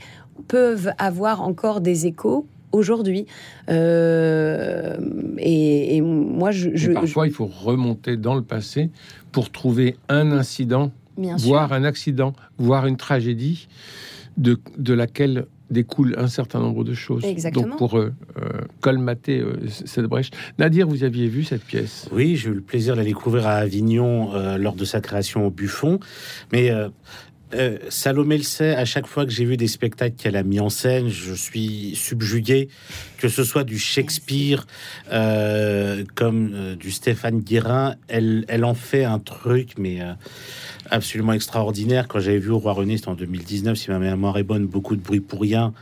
peuvent 0.47 0.91
avoir 0.97 1.41
encore 1.43 1.79
des 1.81 2.07
échos 2.07 2.45
aujourd'hui. 2.73 3.25
Euh, 3.69 4.97
et, 5.37 5.95
et 5.95 6.01
moi, 6.01 6.51
je, 6.51 6.69
Et 6.69 6.77
je, 6.77 6.91
parfois, 6.91 7.27
il 7.27 7.33
faut 7.33 7.45
remonter 7.47 8.17
dans 8.17 8.35
le 8.35 8.41
passé 8.41 8.89
pour 9.31 9.51
trouver 9.51 9.95
un 10.09 10.31
incident, 10.31 10.91
bien 11.17 11.37
sûr. 11.37 11.47
voire 11.47 11.71
un 11.71 11.85
accident, 11.85 12.33
voire 12.57 12.85
une 12.87 12.97
tragédie 12.97 13.67
de, 14.35 14.59
de 14.77 14.93
laquelle 14.93 15.45
découle 15.69 16.13
un 16.19 16.27
certain 16.27 16.59
nombre 16.59 16.83
de 16.83 16.93
choses. 16.93 17.23
Exactement. 17.25 17.69
Donc 17.69 17.77
pour 17.77 17.97
euh, 17.97 18.13
euh, 18.37 18.61
colmater 18.79 19.39
euh, 19.39 19.55
cette 19.69 20.05
brèche. 20.05 20.29
Nadir, 20.59 20.87
vous 20.87 21.03
aviez 21.03 21.27
vu 21.27 21.43
cette 21.43 21.63
pièce? 21.63 22.07
Oui, 22.11 22.35
j'ai 22.35 22.49
eu 22.49 22.53
le 22.53 22.61
plaisir 22.61 22.93
de 22.93 22.99
la 22.99 23.05
découvrir 23.05 23.47
à 23.47 23.53
Avignon 23.53 24.35
euh, 24.35 24.57
lors 24.59 24.75
de 24.75 24.85
sa 24.85 25.01
création 25.01 25.47
au 25.47 25.49
Buffon. 25.49 25.99
Mais 26.51 26.69
euh, 27.53 27.77
Salomé 27.89 28.37
le 28.37 28.43
sait, 28.43 28.75
à 28.75 28.85
chaque 28.85 29.07
fois 29.07 29.25
que 29.25 29.31
j'ai 29.31 29.45
vu 29.45 29.57
des 29.57 29.67
spectacles 29.67 30.15
qu'elle 30.15 30.35
a 30.35 30.43
mis 30.43 30.59
en 30.59 30.69
scène, 30.69 31.09
je 31.09 31.33
suis 31.33 31.95
subjugué, 31.95 32.69
que 33.17 33.29
ce 33.29 33.43
soit 33.43 33.63
du 33.63 33.77
Shakespeare 33.77 34.65
euh, 35.11 36.03
comme 36.15 36.51
euh, 36.53 36.75
du 36.75 36.91
Stéphane 36.91 37.39
Guérin, 37.39 37.95
elle, 38.07 38.45
elle 38.47 38.65
en 38.65 38.73
fait 38.73 39.03
un 39.03 39.19
truc, 39.19 39.73
mais 39.77 39.99
absolument 40.89 41.33
extraordinaire. 41.33 42.07
Quand 42.07 42.19
j'avais 42.19 42.39
vu 42.39 42.51
au 42.51 42.59
Roi 42.59 42.73
René, 42.73 42.97
c'était 42.97 43.09
en 43.09 43.15
2019, 43.15 43.77
si 43.77 43.91
ma 43.91 43.99
mémoire 43.99 44.37
est 44.37 44.43
bonne, 44.43 44.65
beaucoup 44.65 44.95
de 44.95 45.01
bruit 45.01 45.19
pour 45.19 45.41
rien. 45.41 45.73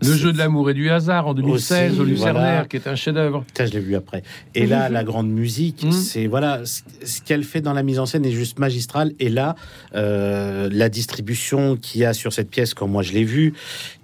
Le 0.00 0.14
jeu 0.14 0.32
de 0.32 0.38
l'amour 0.38 0.70
et 0.70 0.74
du 0.74 0.90
hasard 0.90 1.26
en 1.26 1.34
2016 1.34 1.92
Aussi, 1.92 2.00
au 2.00 2.04
Lucernaire, 2.04 2.32
voilà. 2.34 2.64
qui 2.64 2.76
est 2.76 2.86
un 2.88 2.94
chef-d'œuvre. 2.94 3.44
Ça, 3.56 3.66
je 3.66 3.72
l'ai 3.72 3.80
vu 3.80 3.94
après. 3.94 4.22
Et 4.54 4.66
là, 4.66 4.88
la 4.88 5.04
grande 5.04 5.28
musique, 5.30 5.84
Mhm. 5.84 5.92
c'est 5.92 6.26
voilà, 6.26 6.60
ce 6.64 7.20
qu'elle 7.22 7.44
fait 7.44 7.60
dans 7.60 7.72
la 7.72 7.82
mise 7.82 7.98
en 7.98 8.06
scène 8.06 8.24
est 8.24 8.30
juste 8.32 8.58
magistral. 8.58 9.12
Et 9.20 9.28
là, 9.28 9.54
euh, 9.94 10.68
la 10.72 10.88
distribution 10.88 11.76
qu'il 11.76 12.00
y 12.00 12.04
a 12.04 12.14
sur 12.14 12.32
cette 12.32 12.50
pièce, 12.50 12.74
comme 12.74 12.90
moi 12.90 13.02
je 13.02 13.12
l'ai 13.12 13.24
vue, 13.24 13.52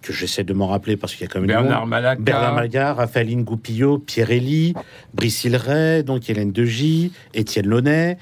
que 0.02 0.12
j'essaie 0.12 0.44
de 0.44 0.52
m'en 0.52 0.66
rappeler 0.68 0.96
parce 0.96 1.14
qu'il 1.14 1.22
y 1.22 1.28
a 1.28 1.32
quand 1.32 1.40
même 1.40 1.48
Bernard. 1.48 1.86
Malaga. 1.86 2.20
Bernard 2.20 2.54
Malga, 2.54 2.94
Raphaëline 2.94 3.42
Goupillot, 3.44 3.98
Pierre 3.98 4.30
Elie, 4.30 4.74
Brice 5.14 5.44
Hilleret, 5.44 6.02
donc 6.02 6.28
Hélène 6.30 6.52
Degy, 6.52 7.12
Étienne 7.34 7.66
Launay. 7.66 8.18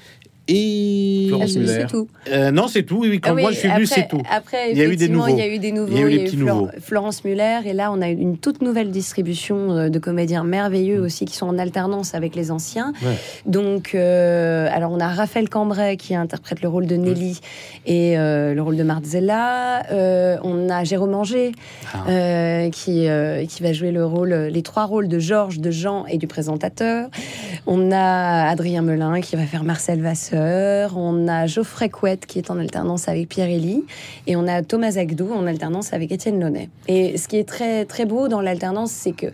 Et 0.47 1.25
Florence 1.27 1.51
Ah, 1.55 1.59
Muller. 1.59 1.71
c'est 1.81 1.87
tout. 1.87 2.07
Euh, 2.31 2.51
non, 2.51 2.67
c'est 2.67 2.83
tout. 2.83 2.99
Oui, 2.99 3.09
oui, 3.09 3.19
quand 3.19 3.31
Ah 3.31 3.35
oui, 3.35 3.41
moi 3.41 3.51
je 3.51 3.57
suis 3.57 3.67
venu, 3.69 3.85
c'est 3.85 4.07
tout. 4.07 4.21
Après, 4.31 4.71
Il 4.71 4.77
y 4.77 4.81
a 4.81 4.85
eu 4.85 4.95
des 4.95 5.09
nouveaux. 5.09 5.27
Il 5.27 5.37
y 5.37 5.41
a 5.41 5.47
eu 5.47 5.59
des 5.59 5.71
nouveaux. 5.71 5.91
Il 5.91 5.97
y 5.99 6.03
a 6.03 6.05
eu 6.05 6.09
les 6.09 6.23
petits 6.25 6.37
Flor- 6.37 6.55
nouveaux. 6.61 6.71
Florence 6.81 7.23
Muller. 7.25 7.59
Et 7.65 7.73
là, 7.73 7.91
on 7.91 8.01
a 8.01 8.07
une 8.09 8.37
toute 8.37 8.61
nouvelle 8.61 8.91
distribution 8.91 9.71
euh, 9.71 9.89
de 9.89 9.99
comédiens 9.99 10.43
merveilleux 10.43 11.01
aussi 11.01 11.25
qui 11.25 11.35
sont 11.35 11.47
en 11.47 11.57
alternance 11.57 12.13
avec 12.15 12.35
les 12.35 12.51
anciens. 12.51 12.93
Mm. 13.01 13.05
Ouais. 13.05 13.13
Donc, 13.45 13.91
euh, 13.95 14.69
alors, 14.71 14.91
on 14.91 14.99
a 14.99 15.07
Raphaël 15.09 15.49
Cambrai 15.49 15.97
qui 15.97 16.15
interprète 16.15 16.61
le 16.61 16.69
rôle 16.69 16.87
de 16.87 16.95
Nelly 16.95 17.39
et 17.85 18.17
euh, 18.17 18.53
le 18.53 18.61
rôle 18.61 18.77
de 18.77 18.83
Marzella. 18.83 19.83
Euh, 19.91 20.37
on 20.43 20.69
a 20.69 20.83
Jérôme 20.85 21.13
Anger 21.13 21.51
Ah. 21.93 22.05
euh, 22.09 22.69
qui, 22.69 23.07
euh, 23.07 23.45
qui 23.45 23.63
va 23.63 23.73
jouer 23.73 23.91
le 23.91 24.05
rôle, 24.05 24.33
les 24.33 24.61
trois 24.61 24.85
rôles 24.85 25.07
de 25.09 25.19
Georges, 25.19 25.59
de 25.59 25.71
Jean 25.71 26.05
et 26.05 26.17
du 26.17 26.27
présentateur. 26.27 27.09
On 27.65 27.91
a 27.91 28.47
Adrien 28.49 28.81
Melin 28.81 29.19
qui 29.19 29.35
va 29.35 29.43
faire 29.43 29.63
Marcel 29.65 30.01
Vasseur. 30.01 30.36
On 30.95 31.27
a 31.27 31.47
Geoffrey 31.47 31.89
Couette 31.89 32.25
qui 32.25 32.39
est 32.39 32.51
en 32.51 32.57
alternance 32.57 33.07
avec 33.07 33.29
Pierre 33.29 33.49
Elie. 33.49 33.83
Et 34.25 34.35
on 34.35 34.47
a 34.47 34.61
Thomas 34.61 34.97
Agdou 34.97 35.31
en 35.33 35.47
alternance 35.47 35.93
avec 35.93 36.11
Étienne 36.11 36.39
Launay. 36.39 36.69
Et 36.87 37.17
ce 37.17 37.27
qui 37.27 37.37
est 37.37 37.47
très, 37.47 37.85
très 37.85 38.05
beau 38.05 38.27
dans 38.27 38.41
l'alternance, 38.41 38.91
c'est 38.91 39.13
que 39.13 39.27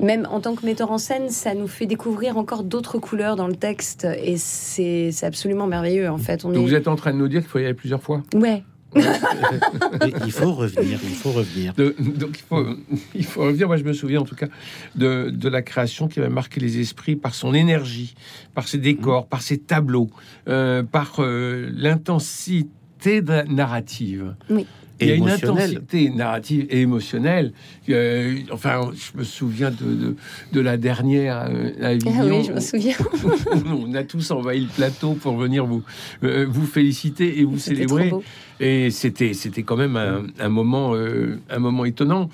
même 0.00 0.28
en 0.30 0.40
tant 0.40 0.54
que 0.54 0.64
metteur 0.64 0.92
en 0.92 0.98
scène, 0.98 1.28
ça 1.28 1.54
nous 1.54 1.66
fait 1.66 1.86
découvrir 1.86 2.38
encore 2.38 2.62
d'autres 2.62 2.98
couleurs 2.98 3.34
dans 3.34 3.48
le 3.48 3.56
texte. 3.56 4.06
Et 4.22 4.36
c'est 4.36 5.12
absolument 5.22 5.66
merveilleux, 5.66 6.08
en 6.08 6.18
fait. 6.18 6.44
On 6.44 6.50
Donc 6.50 6.58
est... 6.58 6.66
vous 6.68 6.74
êtes 6.74 6.88
en 6.88 6.96
train 6.96 7.12
de 7.12 7.18
nous 7.18 7.28
dire 7.28 7.40
qu'il 7.40 7.48
faut 7.48 7.58
y 7.58 7.64
aller 7.64 7.74
plusieurs 7.74 8.02
fois? 8.02 8.22
Ouais, 8.34 8.62
il 10.24 10.32
faut 10.32 10.52
revenir, 10.52 10.98
il 11.02 11.14
faut 11.14 11.32
revenir. 11.32 11.74
De- 11.74 11.94
donc 11.98 12.38
il 12.38 12.42
faut, 12.42 12.66
il 13.14 13.24
faut 13.24 13.42
revenir. 13.42 13.66
Moi, 13.66 13.76
je 13.76 13.84
me 13.84 13.92
souviens 13.92 14.20
en 14.20 14.24
tout 14.24 14.34
cas 14.34 14.48
de, 14.94 15.30
de 15.30 15.48
la 15.48 15.62
création 15.62 16.08
qui 16.08 16.20
avait 16.20 16.28
marqué 16.28 16.60
les 16.60 16.78
esprits 16.78 17.16
par 17.16 17.34
son 17.34 17.54
énergie, 17.54 18.14
par 18.54 18.66
ses 18.66 18.78
décors, 18.78 19.26
par 19.26 19.42
ses 19.42 19.58
tableaux, 19.58 20.08
euh, 20.48 20.82
par 20.82 21.16
euh, 21.18 21.68
l'intensité 21.74 22.68
de 23.04 23.32
la 23.32 23.44
narrative. 23.44 24.34
Oui. 24.50 24.66
Il 25.00 25.06
y 25.06 25.12
a 25.12 25.14
une 25.14 25.28
intensité 25.28 26.10
narrative 26.10 26.66
et 26.70 26.80
émotionnelle. 26.80 27.52
Euh, 27.88 28.38
enfin, 28.50 28.90
je 28.94 29.16
me 29.16 29.22
souviens 29.22 29.70
de, 29.70 29.94
de, 29.94 30.16
de 30.52 30.60
la 30.60 30.76
dernière 30.76 31.46
euh, 31.48 31.70
la 31.78 31.90
Ah 31.90 32.24
oui, 32.24 32.44
je 32.44 32.52
me 32.52 32.60
souviens. 32.60 32.96
On 33.66 33.94
a 33.94 34.02
tous 34.02 34.30
envahi 34.32 34.62
le 34.62 34.66
plateau 34.66 35.12
pour 35.12 35.36
venir 35.36 35.66
vous, 35.66 35.84
euh, 36.24 36.46
vous 36.48 36.66
féliciter 36.66 37.38
et 37.38 37.44
vous 37.44 37.58
célébrer. 37.58 38.12
Et 38.60 38.90
c'était, 38.90 39.34
c'était 39.34 39.62
quand 39.62 39.76
même 39.76 39.96
un, 39.96 40.24
un 40.40 40.48
moment, 40.48 40.94
euh, 40.94 41.38
un 41.48 41.60
moment 41.60 41.84
étonnant. 41.84 42.28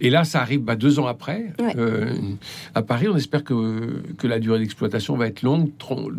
Et 0.00 0.10
là, 0.10 0.24
ça 0.24 0.40
arrive 0.40 0.60
bah, 0.60 0.76
deux 0.76 0.98
ans 0.98 1.06
après. 1.06 1.52
Ouais. 1.58 1.74
Euh, 1.78 2.14
à 2.74 2.82
Paris, 2.82 3.06
on 3.08 3.16
espère 3.16 3.42
que, 3.44 4.02
que 4.18 4.26
la 4.26 4.38
durée 4.38 4.58
d'exploitation 4.58 5.16
va 5.16 5.28
être 5.28 5.42
longue, 5.42 5.70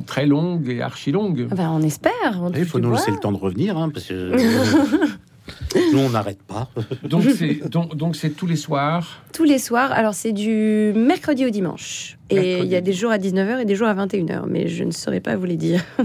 très 0.08 0.26
longue 0.26 0.70
et 0.70 0.82
archi 0.82 1.12
longue. 1.12 1.48
Ah 1.52 1.56
ben, 1.56 1.70
on 1.70 1.82
espère. 1.82 2.42
on 2.42 2.52
Il 2.54 2.66
faut 2.66 2.80
nous 2.80 2.92
laisser 2.92 3.12
le 3.12 3.18
temps 3.18 3.32
de 3.32 3.38
revenir, 3.38 3.78
hein, 3.78 3.83
parce 3.90 4.06
que 4.06 4.32
nous, 5.92 6.00
on 6.00 6.10
n'arrête 6.10 6.42
pas. 6.44 6.70
Donc 7.04 7.24
c'est, 7.24 7.70
donc, 7.70 7.96
donc 7.96 8.16
c'est 8.16 8.30
tous 8.30 8.48
les 8.48 8.56
soirs. 8.56 9.24
Tous 9.34 9.44
les 9.44 9.60
soirs. 9.60 9.92
Alors, 9.92 10.14
c'est 10.14 10.32
du 10.32 10.94
mercredi 10.96 11.46
au 11.46 11.50
dimanche. 11.50 12.18
Et 12.30 12.60
il 12.60 12.66
y 12.66 12.76
a 12.76 12.82
des 12.82 12.94
jours 12.94 13.12
à 13.12 13.18
19h 13.18 13.60
et 13.60 13.66
des 13.66 13.76
jours 13.76 13.88
à 13.88 13.94
21h. 13.94 14.46
Mais 14.48 14.68
je 14.68 14.84
ne 14.84 14.92
saurais 14.92 15.20
pas 15.20 15.36
vous 15.36 15.46
les 15.46 15.58
dire. 15.58 15.84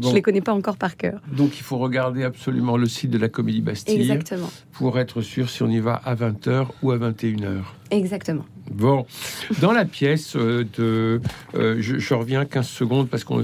Bon. 0.00 0.10
Je 0.10 0.14
les 0.14 0.22
connais 0.22 0.40
pas 0.40 0.52
encore 0.52 0.76
par 0.76 0.96
cœur. 0.96 1.20
Donc 1.36 1.58
il 1.58 1.62
faut 1.62 1.78
regarder 1.78 2.24
absolument 2.24 2.76
le 2.76 2.86
site 2.86 3.10
de 3.10 3.18
la 3.18 3.28
Comédie 3.28 3.60
Bastille 3.60 4.00
Exactement. 4.00 4.50
pour 4.72 4.98
être 4.98 5.20
sûr 5.20 5.50
si 5.50 5.62
on 5.62 5.68
y 5.68 5.80
va 5.80 5.94
à 6.04 6.14
20h 6.14 6.66
ou 6.82 6.90
à 6.90 6.98
21h. 6.98 7.60
Exactement. 7.90 8.44
Bon, 8.70 9.04
dans 9.60 9.72
la 9.72 9.84
pièce 9.84 10.36
euh, 10.36 10.64
de, 10.78 11.20
euh, 11.54 11.76
je, 11.80 11.98
je 11.98 12.14
reviens 12.14 12.44
15 12.44 12.66
secondes 12.68 13.08
parce 13.08 13.24
que 13.24 13.34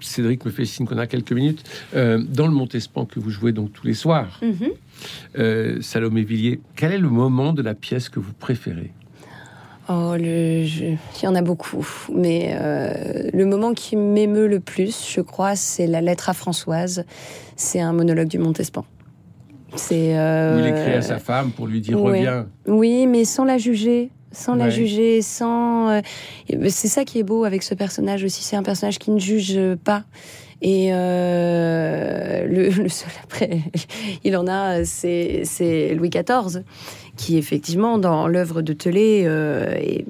Cédric 0.00 0.44
me 0.44 0.50
fait 0.50 0.64
signe 0.66 0.86
qu'on 0.86 0.98
a 0.98 1.06
quelques 1.06 1.32
minutes. 1.32 1.64
Euh, 1.94 2.18
dans 2.22 2.46
le 2.46 2.52
Montespan 2.52 3.04
que 3.06 3.18
vous 3.20 3.30
jouez 3.30 3.52
donc 3.52 3.72
tous 3.72 3.86
les 3.86 3.94
soirs, 3.94 4.38
Mhm. 4.42 4.68
euh, 5.38 5.78
Salomé 5.80 6.22
Villiers, 6.22 6.60
quel 6.76 6.92
est 6.92 6.98
le 6.98 7.08
moment 7.08 7.52
de 7.52 7.62
la 7.62 7.74
pièce 7.74 8.08
que 8.08 8.20
vous 8.20 8.32
préférez? 8.34 8.92
Oh, 9.88 10.14
le, 10.16 10.64
je- 10.64 10.84
il 10.84 11.24
y 11.24 11.26
en 11.26 11.34
a 11.34 11.42
beaucoup. 11.42 11.86
Mais 12.14 12.54
euh, 12.54 13.28
le 13.32 13.46
moment 13.46 13.72
qui 13.74 13.96
m'émeut 13.96 14.46
le 14.46 14.60
plus, 14.60 15.10
je 15.12 15.20
crois, 15.20 15.56
c'est 15.56 15.86
la 15.88 16.00
lettre 16.00 16.28
à 16.28 16.34
Françoise. 16.34 17.04
C'est 17.56 17.80
un 17.80 17.92
monologue 17.92 18.28
du 18.28 18.38
Montespan. 18.38 18.84
C'est. 19.76 20.16
euh, 20.18 20.60
il 20.60 20.66
écrit 20.68 20.92
à 20.94 21.02
sa 21.02 21.18
femme 21.18 21.50
pour 21.52 21.66
lui 21.66 21.80
dire 21.80 22.00
ouais. 22.00 22.18
reviens. 22.18 22.46
Oui, 22.66 23.06
mais 23.06 23.24
sans 23.24 23.44
la 23.44 23.58
juger. 23.58 24.10
Sans 24.34 24.54
la 24.54 24.70
juger, 24.70 25.20
sans. 25.20 25.90
euh, 25.90 26.00
c'est 26.68 26.88
ça 26.88 27.04
qui 27.04 27.18
est 27.18 27.22
beau 27.22 27.44
avec 27.44 27.62
ce 27.62 27.74
personnage 27.74 28.24
aussi. 28.24 28.42
C'est 28.42 28.56
un 28.56 28.62
personnage 28.62 28.98
qui 28.98 29.10
ne 29.10 29.18
juge 29.18 29.58
pas. 29.84 30.04
Et 30.62 30.90
euh, 30.92 32.46
le, 32.46 32.68
le 32.70 32.88
seul 32.88 33.10
après, 33.24 33.60
il 34.24 34.36
en 34.36 34.46
a, 34.46 34.84
c'est 34.84 35.42
c'est 35.44 35.94
Louis 35.94 36.08
XIV, 36.10 36.62
qui 37.16 37.36
effectivement, 37.36 37.98
dans 37.98 38.26
l'œuvre 38.28 38.62
de 38.62 38.72
Tellet, 38.72 39.24
euh, 39.26 39.74
et 39.78 40.06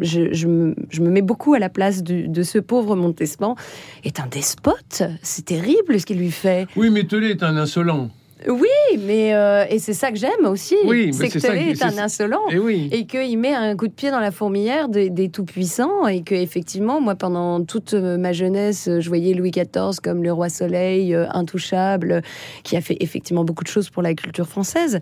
je, 0.00 0.32
je 0.32 0.46
me, 0.46 0.74
je 0.90 1.00
me 1.02 1.10
mets 1.10 1.22
beaucoup 1.22 1.54
à 1.54 1.58
la 1.58 1.68
place 1.68 2.02
du- 2.02 2.28
de 2.28 2.42
ce 2.42 2.58
pauvre 2.58 2.96
Montespan, 2.96 3.56
est 4.04 4.20
un 4.20 4.26
despote. 4.26 5.02
C'est 5.22 5.44
terrible 5.46 5.98
ce 6.00 6.06
qu'il 6.06 6.18
lui 6.18 6.30
fait. 6.30 6.66
Oui, 6.76 6.90
mais 6.90 7.04
Tellet 7.04 7.30
est 7.30 7.42
un 7.42 7.56
insolent. 7.56 8.08
Oui, 8.48 8.98
mais 9.04 9.34
euh, 9.34 9.64
et 9.68 9.78
c'est 9.78 9.92
ça 9.92 10.10
que 10.12 10.16
j'aime 10.18 10.44
aussi. 10.46 10.76
Oui, 10.84 11.12
c'est 11.12 11.28
que 11.28 11.38
qui- 11.38 11.46
est 11.46 11.74
c'est 11.74 11.84
un 11.84 11.98
insolent 11.98 12.48
Et 12.50 12.58
oui. 12.58 12.88
et 12.92 13.06
qu'il 13.06 13.38
met 13.38 13.52
un 13.54 13.76
coup 13.76 13.88
de 13.88 13.92
pied 13.92 14.10
dans 14.10 14.20
la 14.20 14.30
fourmilière 14.30 14.88
des, 14.88 15.10
des 15.10 15.28
tout-puissants 15.30 16.06
et 16.06 16.22
que 16.22 16.34
effectivement 16.34 17.00
moi 17.00 17.14
pendant 17.16 17.64
toute 17.64 17.94
euh, 17.94 18.16
ma 18.18 18.32
jeunesse 18.32 18.88
je 19.00 19.08
voyais 19.08 19.34
Louis 19.34 19.50
XIV 19.50 19.98
comme 20.02 20.22
le 20.22 20.32
roi 20.32 20.48
soleil 20.48 21.14
euh, 21.14 21.26
intouchable 21.32 22.22
qui 22.62 22.76
a 22.76 22.80
fait 22.80 22.96
effectivement 23.00 23.44
beaucoup 23.44 23.64
de 23.64 23.68
choses 23.68 23.90
pour 23.90 24.02
la 24.02 24.14
culture 24.14 24.46
française 24.46 25.00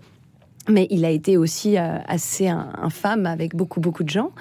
mais 0.67 0.87
il 0.89 1.05
a 1.05 1.11
été 1.11 1.37
aussi 1.37 1.77
assez 1.77 2.47
in- 2.47 2.69
infâme 2.81 3.27
avec 3.27 3.55
beaucoup 3.55 3.79
beaucoup 3.79 4.03
de 4.03 4.09
gens 4.09 4.31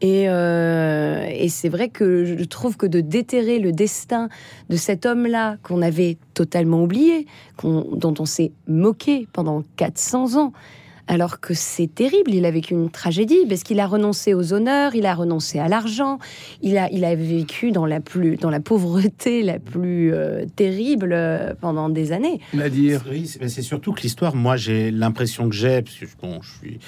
et, 0.00 0.28
euh, 0.28 1.26
et 1.30 1.48
c'est 1.48 1.68
vrai 1.68 1.88
que 1.88 2.24
je 2.24 2.44
trouve 2.44 2.76
que 2.76 2.86
de 2.86 3.00
déterrer 3.00 3.58
le 3.58 3.72
destin 3.72 4.28
de 4.68 4.76
cet 4.76 5.06
homme-là 5.06 5.56
qu'on 5.62 5.80
avait 5.80 6.18
totalement 6.34 6.82
oublié, 6.82 7.26
dont 7.62 8.14
on 8.18 8.24
s'est 8.26 8.52
moqué 8.68 9.26
pendant 9.32 9.62
400 9.76 10.38
ans, 10.38 10.52
alors 11.08 11.40
que 11.40 11.54
c'est 11.54 11.86
terrible, 11.86 12.34
il 12.34 12.44
a 12.44 12.50
vécu 12.50 12.74
une 12.74 12.90
tragédie 12.90 13.46
parce 13.48 13.62
qu'il 13.62 13.78
a 13.80 13.86
renoncé 13.86 14.34
aux 14.34 14.52
honneurs, 14.52 14.94
il 14.94 15.06
a 15.06 15.14
renoncé 15.14 15.58
à 15.58 15.68
l'argent, 15.68 16.18
il 16.62 16.76
a, 16.78 16.90
il 16.90 17.04
a 17.04 17.14
vécu 17.14 17.70
dans 17.70 17.86
la, 17.86 18.00
plus, 18.00 18.36
dans 18.36 18.50
la 18.50 18.60
pauvreté 18.60 19.42
la 19.42 19.58
plus 19.58 20.12
euh, 20.12 20.44
terrible 20.56 21.12
euh, 21.12 21.54
pendant 21.60 21.88
des 21.88 22.12
années. 22.12 22.40
Oui, 22.54 23.26
c'est 23.26 23.40
mais 23.40 23.48
c'est 23.48 23.62
surtout 23.62 23.92
que 23.92 24.02
l'histoire, 24.02 24.34
moi 24.34 24.56
j'ai 24.56 24.90
l'impression 24.90 25.48
que 25.48 25.54
j'ai, 25.54 25.82
parce 25.82 25.96
que 25.96 26.06
bon, 26.20 26.40
je 26.42 26.50
suis, 26.58 26.78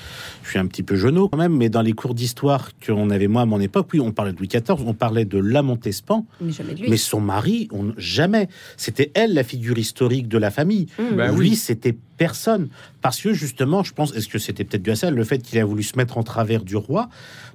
je 0.42 0.50
suis 0.50 0.58
un 0.58 0.66
petit 0.66 0.82
peu 0.82 0.96
jeunot 0.96 1.28
quand 1.28 1.38
même, 1.38 1.56
mais 1.56 1.68
dans 1.68 1.82
les 1.82 1.92
cours 1.92 2.14
d'histoire 2.14 2.70
qu'on 2.84 3.10
avait 3.10 3.28
moi 3.28 3.42
à 3.42 3.46
mon 3.46 3.60
époque, 3.60 3.88
oui, 3.92 4.00
on 4.00 4.12
parlait 4.12 4.32
de 4.32 4.38
Louis 4.38 4.48
XIV, 4.48 4.84
on 4.86 4.94
parlait 4.94 5.24
de 5.24 5.38
la 5.38 5.62
Montespan, 5.62 6.26
Mais 6.40 6.52
jamais 6.52 6.74
de 6.74 6.80
lui. 6.80 6.90
mais 6.90 6.96
son 6.96 7.20
mari, 7.20 7.68
on, 7.72 7.92
jamais. 7.96 8.48
C'était 8.76 9.10
elle 9.14 9.34
la 9.34 9.44
figure 9.44 9.78
historique 9.78 10.28
de 10.28 10.38
la 10.38 10.50
famille. 10.50 10.86
Mmh. 10.98 11.16
Bah 11.16 11.28
Lui, 11.30 11.50
oui. 11.50 11.56
c'était 11.56 11.96
personne. 12.18 12.68
Parce 13.00 13.20
que 13.20 13.32
justement, 13.32 13.82
je 13.82 13.94
pense, 13.94 14.14
est-ce 14.14 14.28
que 14.28 14.38
c'était 14.38 14.64
peut-être 14.64 14.82
dû 14.82 14.90
à 14.90 14.96
ça, 14.96 15.10
le 15.10 15.24
fait 15.24 15.38
qu'il 15.38 15.58
a 15.58 15.64
voulu 15.64 15.82
se 15.82 15.96
mettre 15.96 16.18
en 16.18 16.22
travers 16.22 16.62
du 16.62 16.76
roi, 16.76 17.08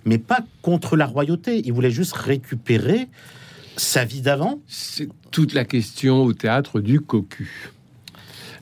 mais 0.05 0.17
pas 0.17 0.39
contre 0.61 0.97
la 0.97 1.05
royauté. 1.05 1.61
Il 1.65 1.73
voulait 1.73 1.91
juste 1.91 2.13
récupérer 2.13 3.07
sa 3.77 4.05
vie 4.05 4.21
d'avant. 4.21 4.59
C'est 4.67 5.09
toute 5.31 5.53
la 5.53 5.65
question 5.65 6.23
au 6.23 6.33
théâtre 6.33 6.79
du 6.79 6.99
cocu. 6.99 7.71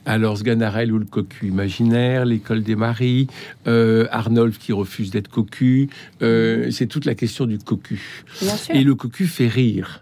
Alors, 0.04 0.36
Sganarelle 0.38 0.92
ou 0.92 0.98
le 0.98 1.04
cocu 1.04 1.46
imaginaire, 1.46 2.24
l'école 2.24 2.64
des 2.64 2.74
maris, 2.74 3.28
euh, 3.68 4.08
Arnolphe 4.10 4.58
qui 4.58 4.72
refuse 4.72 5.10
d'être 5.10 5.28
cocu, 5.28 5.90
euh, 6.22 6.70
c'est 6.72 6.86
toute 6.86 7.04
la 7.04 7.14
question 7.14 7.46
du 7.46 7.58
cocu. 7.58 8.24
Bien 8.40 8.56
sûr. 8.56 8.74
Et 8.74 8.82
le 8.82 8.96
cocu 8.96 9.26
fait 9.26 9.46
rire, 9.46 10.01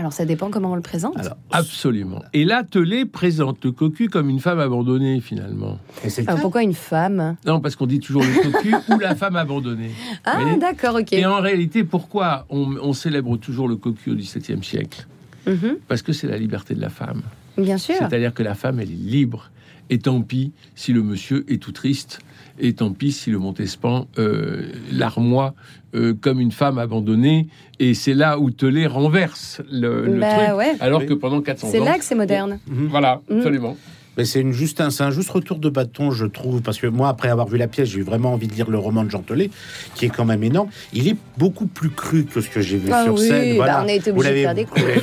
Alors 0.00 0.14
ça 0.14 0.24
dépend 0.24 0.48
comment 0.50 0.72
on 0.72 0.76
le 0.76 0.80
présente. 0.80 1.18
Alors, 1.18 1.36
absolument. 1.50 2.22
Et 2.32 2.46
là, 2.46 2.64
Tellet 2.64 3.04
présente 3.04 3.62
le 3.66 3.70
cocu 3.70 4.08
comme 4.08 4.30
une 4.30 4.40
femme 4.40 4.58
abandonnée, 4.58 5.20
finalement. 5.20 5.78
et 6.02 6.08
c'est 6.08 6.26
Alors 6.26 6.40
pourquoi 6.40 6.62
une 6.62 6.72
femme? 6.72 7.36
Non, 7.46 7.60
parce 7.60 7.76
qu'on 7.76 7.86
dit 7.86 8.00
toujours 8.00 8.22
le 8.22 8.50
cocu 8.50 8.74
ou 8.88 8.98
la 8.98 9.14
femme 9.14 9.36
abandonnée. 9.36 9.90
Ah 10.24 10.38
Mais- 10.42 10.56
d'accord, 10.56 10.94
ok. 10.94 11.12
Et 11.12 11.26
en 11.26 11.40
réalité, 11.42 11.84
pourquoi 11.84 12.46
on, 12.48 12.76
on 12.80 12.94
célèbre 12.94 13.36
toujours 13.36 13.68
le 13.68 13.76
cocu 13.76 14.10
au 14.10 14.14
XVIIe 14.14 14.64
siècle? 14.64 15.06
Mhm, 15.46 15.76
Parce 15.86 16.00
que 16.00 16.14
c'est 16.14 16.26
la 16.28 16.38
liberté 16.38 16.74
de 16.74 16.80
la 16.80 16.88
femme. 16.90 17.20
Bien 17.58 17.76
sûr. 17.76 17.96
C'est-à-dire 17.98 18.32
que 18.32 18.42
la 18.42 18.54
femme, 18.54 18.80
elle 18.80 18.90
est 18.90 18.94
libre. 18.94 19.50
Et 19.90 19.98
tant 19.98 20.22
pis 20.22 20.52
si 20.74 20.94
le 20.94 21.02
monsieur 21.02 21.44
est 21.52 21.60
tout 21.62 21.72
triste. 21.72 22.20
Et 22.58 22.72
tant 22.74 22.90
pis 22.92 23.12
si 23.12 23.30
le 23.30 23.38
Montespan 23.38 24.06
euh, 24.18 24.62
l'armoie 24.92 25.54
euh, 25.94 26.14
comme 26.20 26.40
une 26.40 26.52
femme 26.52 26.78
abandonnée. 26.78 27.48
Et 27.78 27.94
c'est 27.94 28.14
là 28.14 28.38
où 28.38 28.50
Tellet 28.50 28.86
renverse 28.86 29.60
le, 29.70 30.06
le 30.06 30.20
Bah 30.20 30.34
truc. 30.46 30.56
ouais. 30.58 30.72
Alors 30.80 31.00
Oui. 31.00 31.06
que 31.06 31.14
pendant 31.14 31.40
400 31.40 31.68
ans. 31.68 31.70
C'est 31.70 31.80
là 31.80 31.98
que 31.98 32.04
c'est 32.04 32.14
moderne. 32.14 32.58
Voilà, 32.66 33.20
Mhm. 33.28 33.36
absolument. 33.38 33.76
Mais 34.20 34.26
c'est 34.26 34.40
une 34.40 34.52
juste 34.52 34.82
un, 34.82 34.88
un 35.00 35.10
juste 35.10 35.30
retour 35.30 35.58
de 35.58 35.70
bâton, 35.70 36.10
je 36.10 36.26
trouve, 36.26 36.60
parce 36.60 36.78
que 36.78 36.86
moi, 36.86 37.08
après 37.08 37.30
avoir 37.30 37.48
vu 37.48 37.56
la 37.56 37.68
pièce, 37.68 37.88
j'ai 37.88 38.00
eu 38.00 38.02
vraiment 38.02 38.34
envie 38.34 38.48
de 38.48 38.52
lire 38.54 38.68
le 38.68 38.76
roman 38.76 39.02
de 39.02 39.08
Jean 39.10 39.22
Telet, 39.22 39.48
qui 39.94 40.04
est 40.04 40.10
quand 40.10 40.26
même 40.26 40.44
énorme. 40.44 40.68
Il 40.92 41.08
est 41.08 41.16
beaucoup 41.38 41.64
plus 41.64 41.88
cru 41.88 42.24
que 42.26 42.42
ce 42.42 42.50
que 42.50 42.60
j'ai 42.60 42.76
vu 42.76 42.90
Ah 42.92 43.04
sur 43.04 43.14
oui, 43.14 43.26
scène. 43.26 43.48
bah, 43.56 43.64
Voilà. 43.64 43.82
on 43.82 43.88
a 43.88 43.92
été 43.92 44.10
vous 44.10 44.20
l'avez 44.20 44.44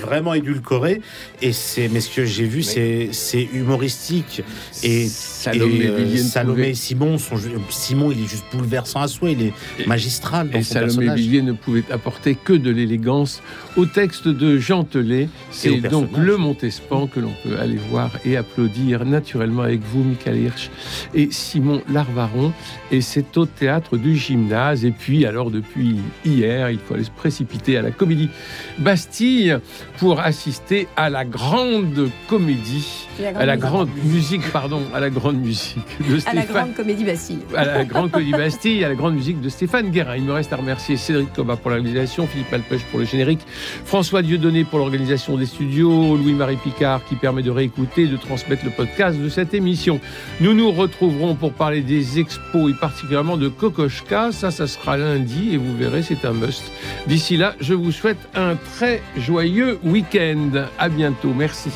vraiment 0.03 0.35
édulcoré, 0.35 1.01
et 1.41 1.51
c'est, 1.51 1.87
mais 1.87 1.99
ce 1.99 2.15
que 2.15 2.25
j'ai 2.25 2.45
vu, 2.45 2.61
c'est, 2.61 3.09
c'est 3.11 3.41
humoristique. 3.41 4.43
Et, 4.83 5.07
Salomé 5.07 5.85
et, 5.85 5.87
euh, 5.87 6.17
Salomé 6.17 6.69
et 6.69 6.73
Simon, 6.75 7.17
sont, 7.17 7.37
Simon, 7.71 8.11
il 8.11 8.23
est 8.23 8.27
juste 8.27 8.45
bouleversant 8.53 9.01
à 9.01 9.07
soi, 9.07 9.31
il 9.31 9.41
est 9.41 9.53
Et- 9.79 9.87
magistral 9.87 10.51
dans 10.51 10.59
Et 10.59 10.63
son 10.63 10.73
Salomé 10.75 10.89
personnage. 10.93 11.19
Villiers 11.19 11.41
ne 11.41 11.53
pouvait 11.53 11.83
apporter 11.89 12.35
que 12.35 12.53
de 12.53 12.69
l'élégance 12.69 13.41
au 13.77 13.87
texte 13.87 14.27
de 14.27 14.59
Jean 14.59 14.83
Telet. 14.83 15.27
C'est 15.49 15.77
donc 15.89 16.09
le 16.15 16.37
Montespan 16.37 17.07
que 17.07 17.19
l'on 17.19 17.33
peut 17.43 17.57
aller 17.59 17.79
voir 17.89 18.11
et 18.23 18.37
applaudir. 18.37 19.05
Naturellement 19.07 19.63
avec 19.63 19.81
vous, 19.81 20.03
Michael 20.03 20.37
Hirsch 20.37 20.69
et 21.13 21.29
Simon 21.31 21.81
Larvaron. 21.89 22.53
Et 22.91 23.01
c'est 23.01 23.37
au 23.37 23.45
théâtre 23.45 23.97
du 23.97 24.15
gymnase. 24.15 24.85
Et 24.85 24.91
puis, 24.91 25.25
alors, 25.25 25.51
depuis 25.51 25.97
hier, 26.25 26.69
il 26.69 26.79
faut 26.79 26.93
aller 26.93 27.03
se 27.03 27.11
précipiter 27.11 27.77
à 27.77 27.81
la 27.81 27.91
comédie 27.91 28.29
Bastille 28.77 29.57
pour 29.97 30.19
assister 30.19 30.87
à 30.95 31.09
la 31.09 31.25
grande 31.25 32.09
comédie, 32.27 33.07
à 33.35 33.45
la 33.45 33.57
grande 33.57 33.89
musique, 34.05 34.49
pardon, 34.51 34.81
à 34.93 34.99
la 34.99 35.09
grande 35.09 35.37
musique 35.37 35.77
de 36.09 36.19
Stéphane. 36.19 36.37
À 36.37 36.41
la 36.41 36.45
grande 36.45 36.73
comédie 36.75 37.03
Bastille. 37.03 37.39
À 37.55 37.65
la 37.65 37.83
grande 37.83 38.11
comédie 38.11 38.31
Bastille, 38.31 38.83
à 38.83 38.89
la 38.89 38.95
grande 38.95 39.15
musique 39.15 39.41
de 39.41 39.49
Stéphane 39.49 39.89
Guérin. 39.89 40.15
Il 40.17 40.23
me 40.23 40.33
reste 40.33 40.53
à 40.53 40.57
remercier 40.57 40.97
Cédric 40.97 41.33
Coba 41.33 41.55
pour 41.55 41.71
l'organisation, 41.71 42.27
Philippe 42.27 42.53
Alpech 42.53 42.83
pour 42.91 42.99
le 42.99 43.05
générique, 43.05 43.41
François 43.85 44.21
Dieudonné 44.21 44.63
pour 44.63 44.79
l'organisation 44.79 45.37
des 45.37 45.45
studios, 45.45 46.17
Louis-Marie 46.17 46.57
Picard 46.57 47.03
qui 47.05 47.15
permet 47.15 47.41
de 47.41 47.51
réécouter 47.51 48.07
de 48.07 48.17
transmettre 48.17 48.65
le 48.65 48.71
podcast 48.87 49.19
de 49.19 49.29
cette 49.29 49.53
émission. 49.53 49.99
Nous 50.39 50.53
nous 50.53 50.71
retrouverons 50.71 51.35
pour 51.35 51.53
parler 51.53 51.81
des 51.81 52.19
expos 52.19 52.71
et 52.71 52.73
particulièrement 52.73 53.37
de 53.37 53.49
Kokoschka. 53.49 54.31
Ça, 54.31 54.51
ça 54.51 54.67
sera 54.67 54.97
lundi 54.97 55.53
et 55.53 55.57
vous 55.57 55.75
verrez, 55.75 56.01
c'est 56.01 56.25
un 56.25 56.33
must. 56.33 56.63
D'ici 57.07 57.37
là, 57.37 57.55
je 57.59 57.73
vous 57.73 57.91
souhaite 57.91 58.17
un 58.35 58.55
très 58.55 59.01
joyeux 59.17 59.79
week-end. 59.83 60.65
À 60.79 60.89
bientôt. 60.89 61.33
Merci. 61.33 61.71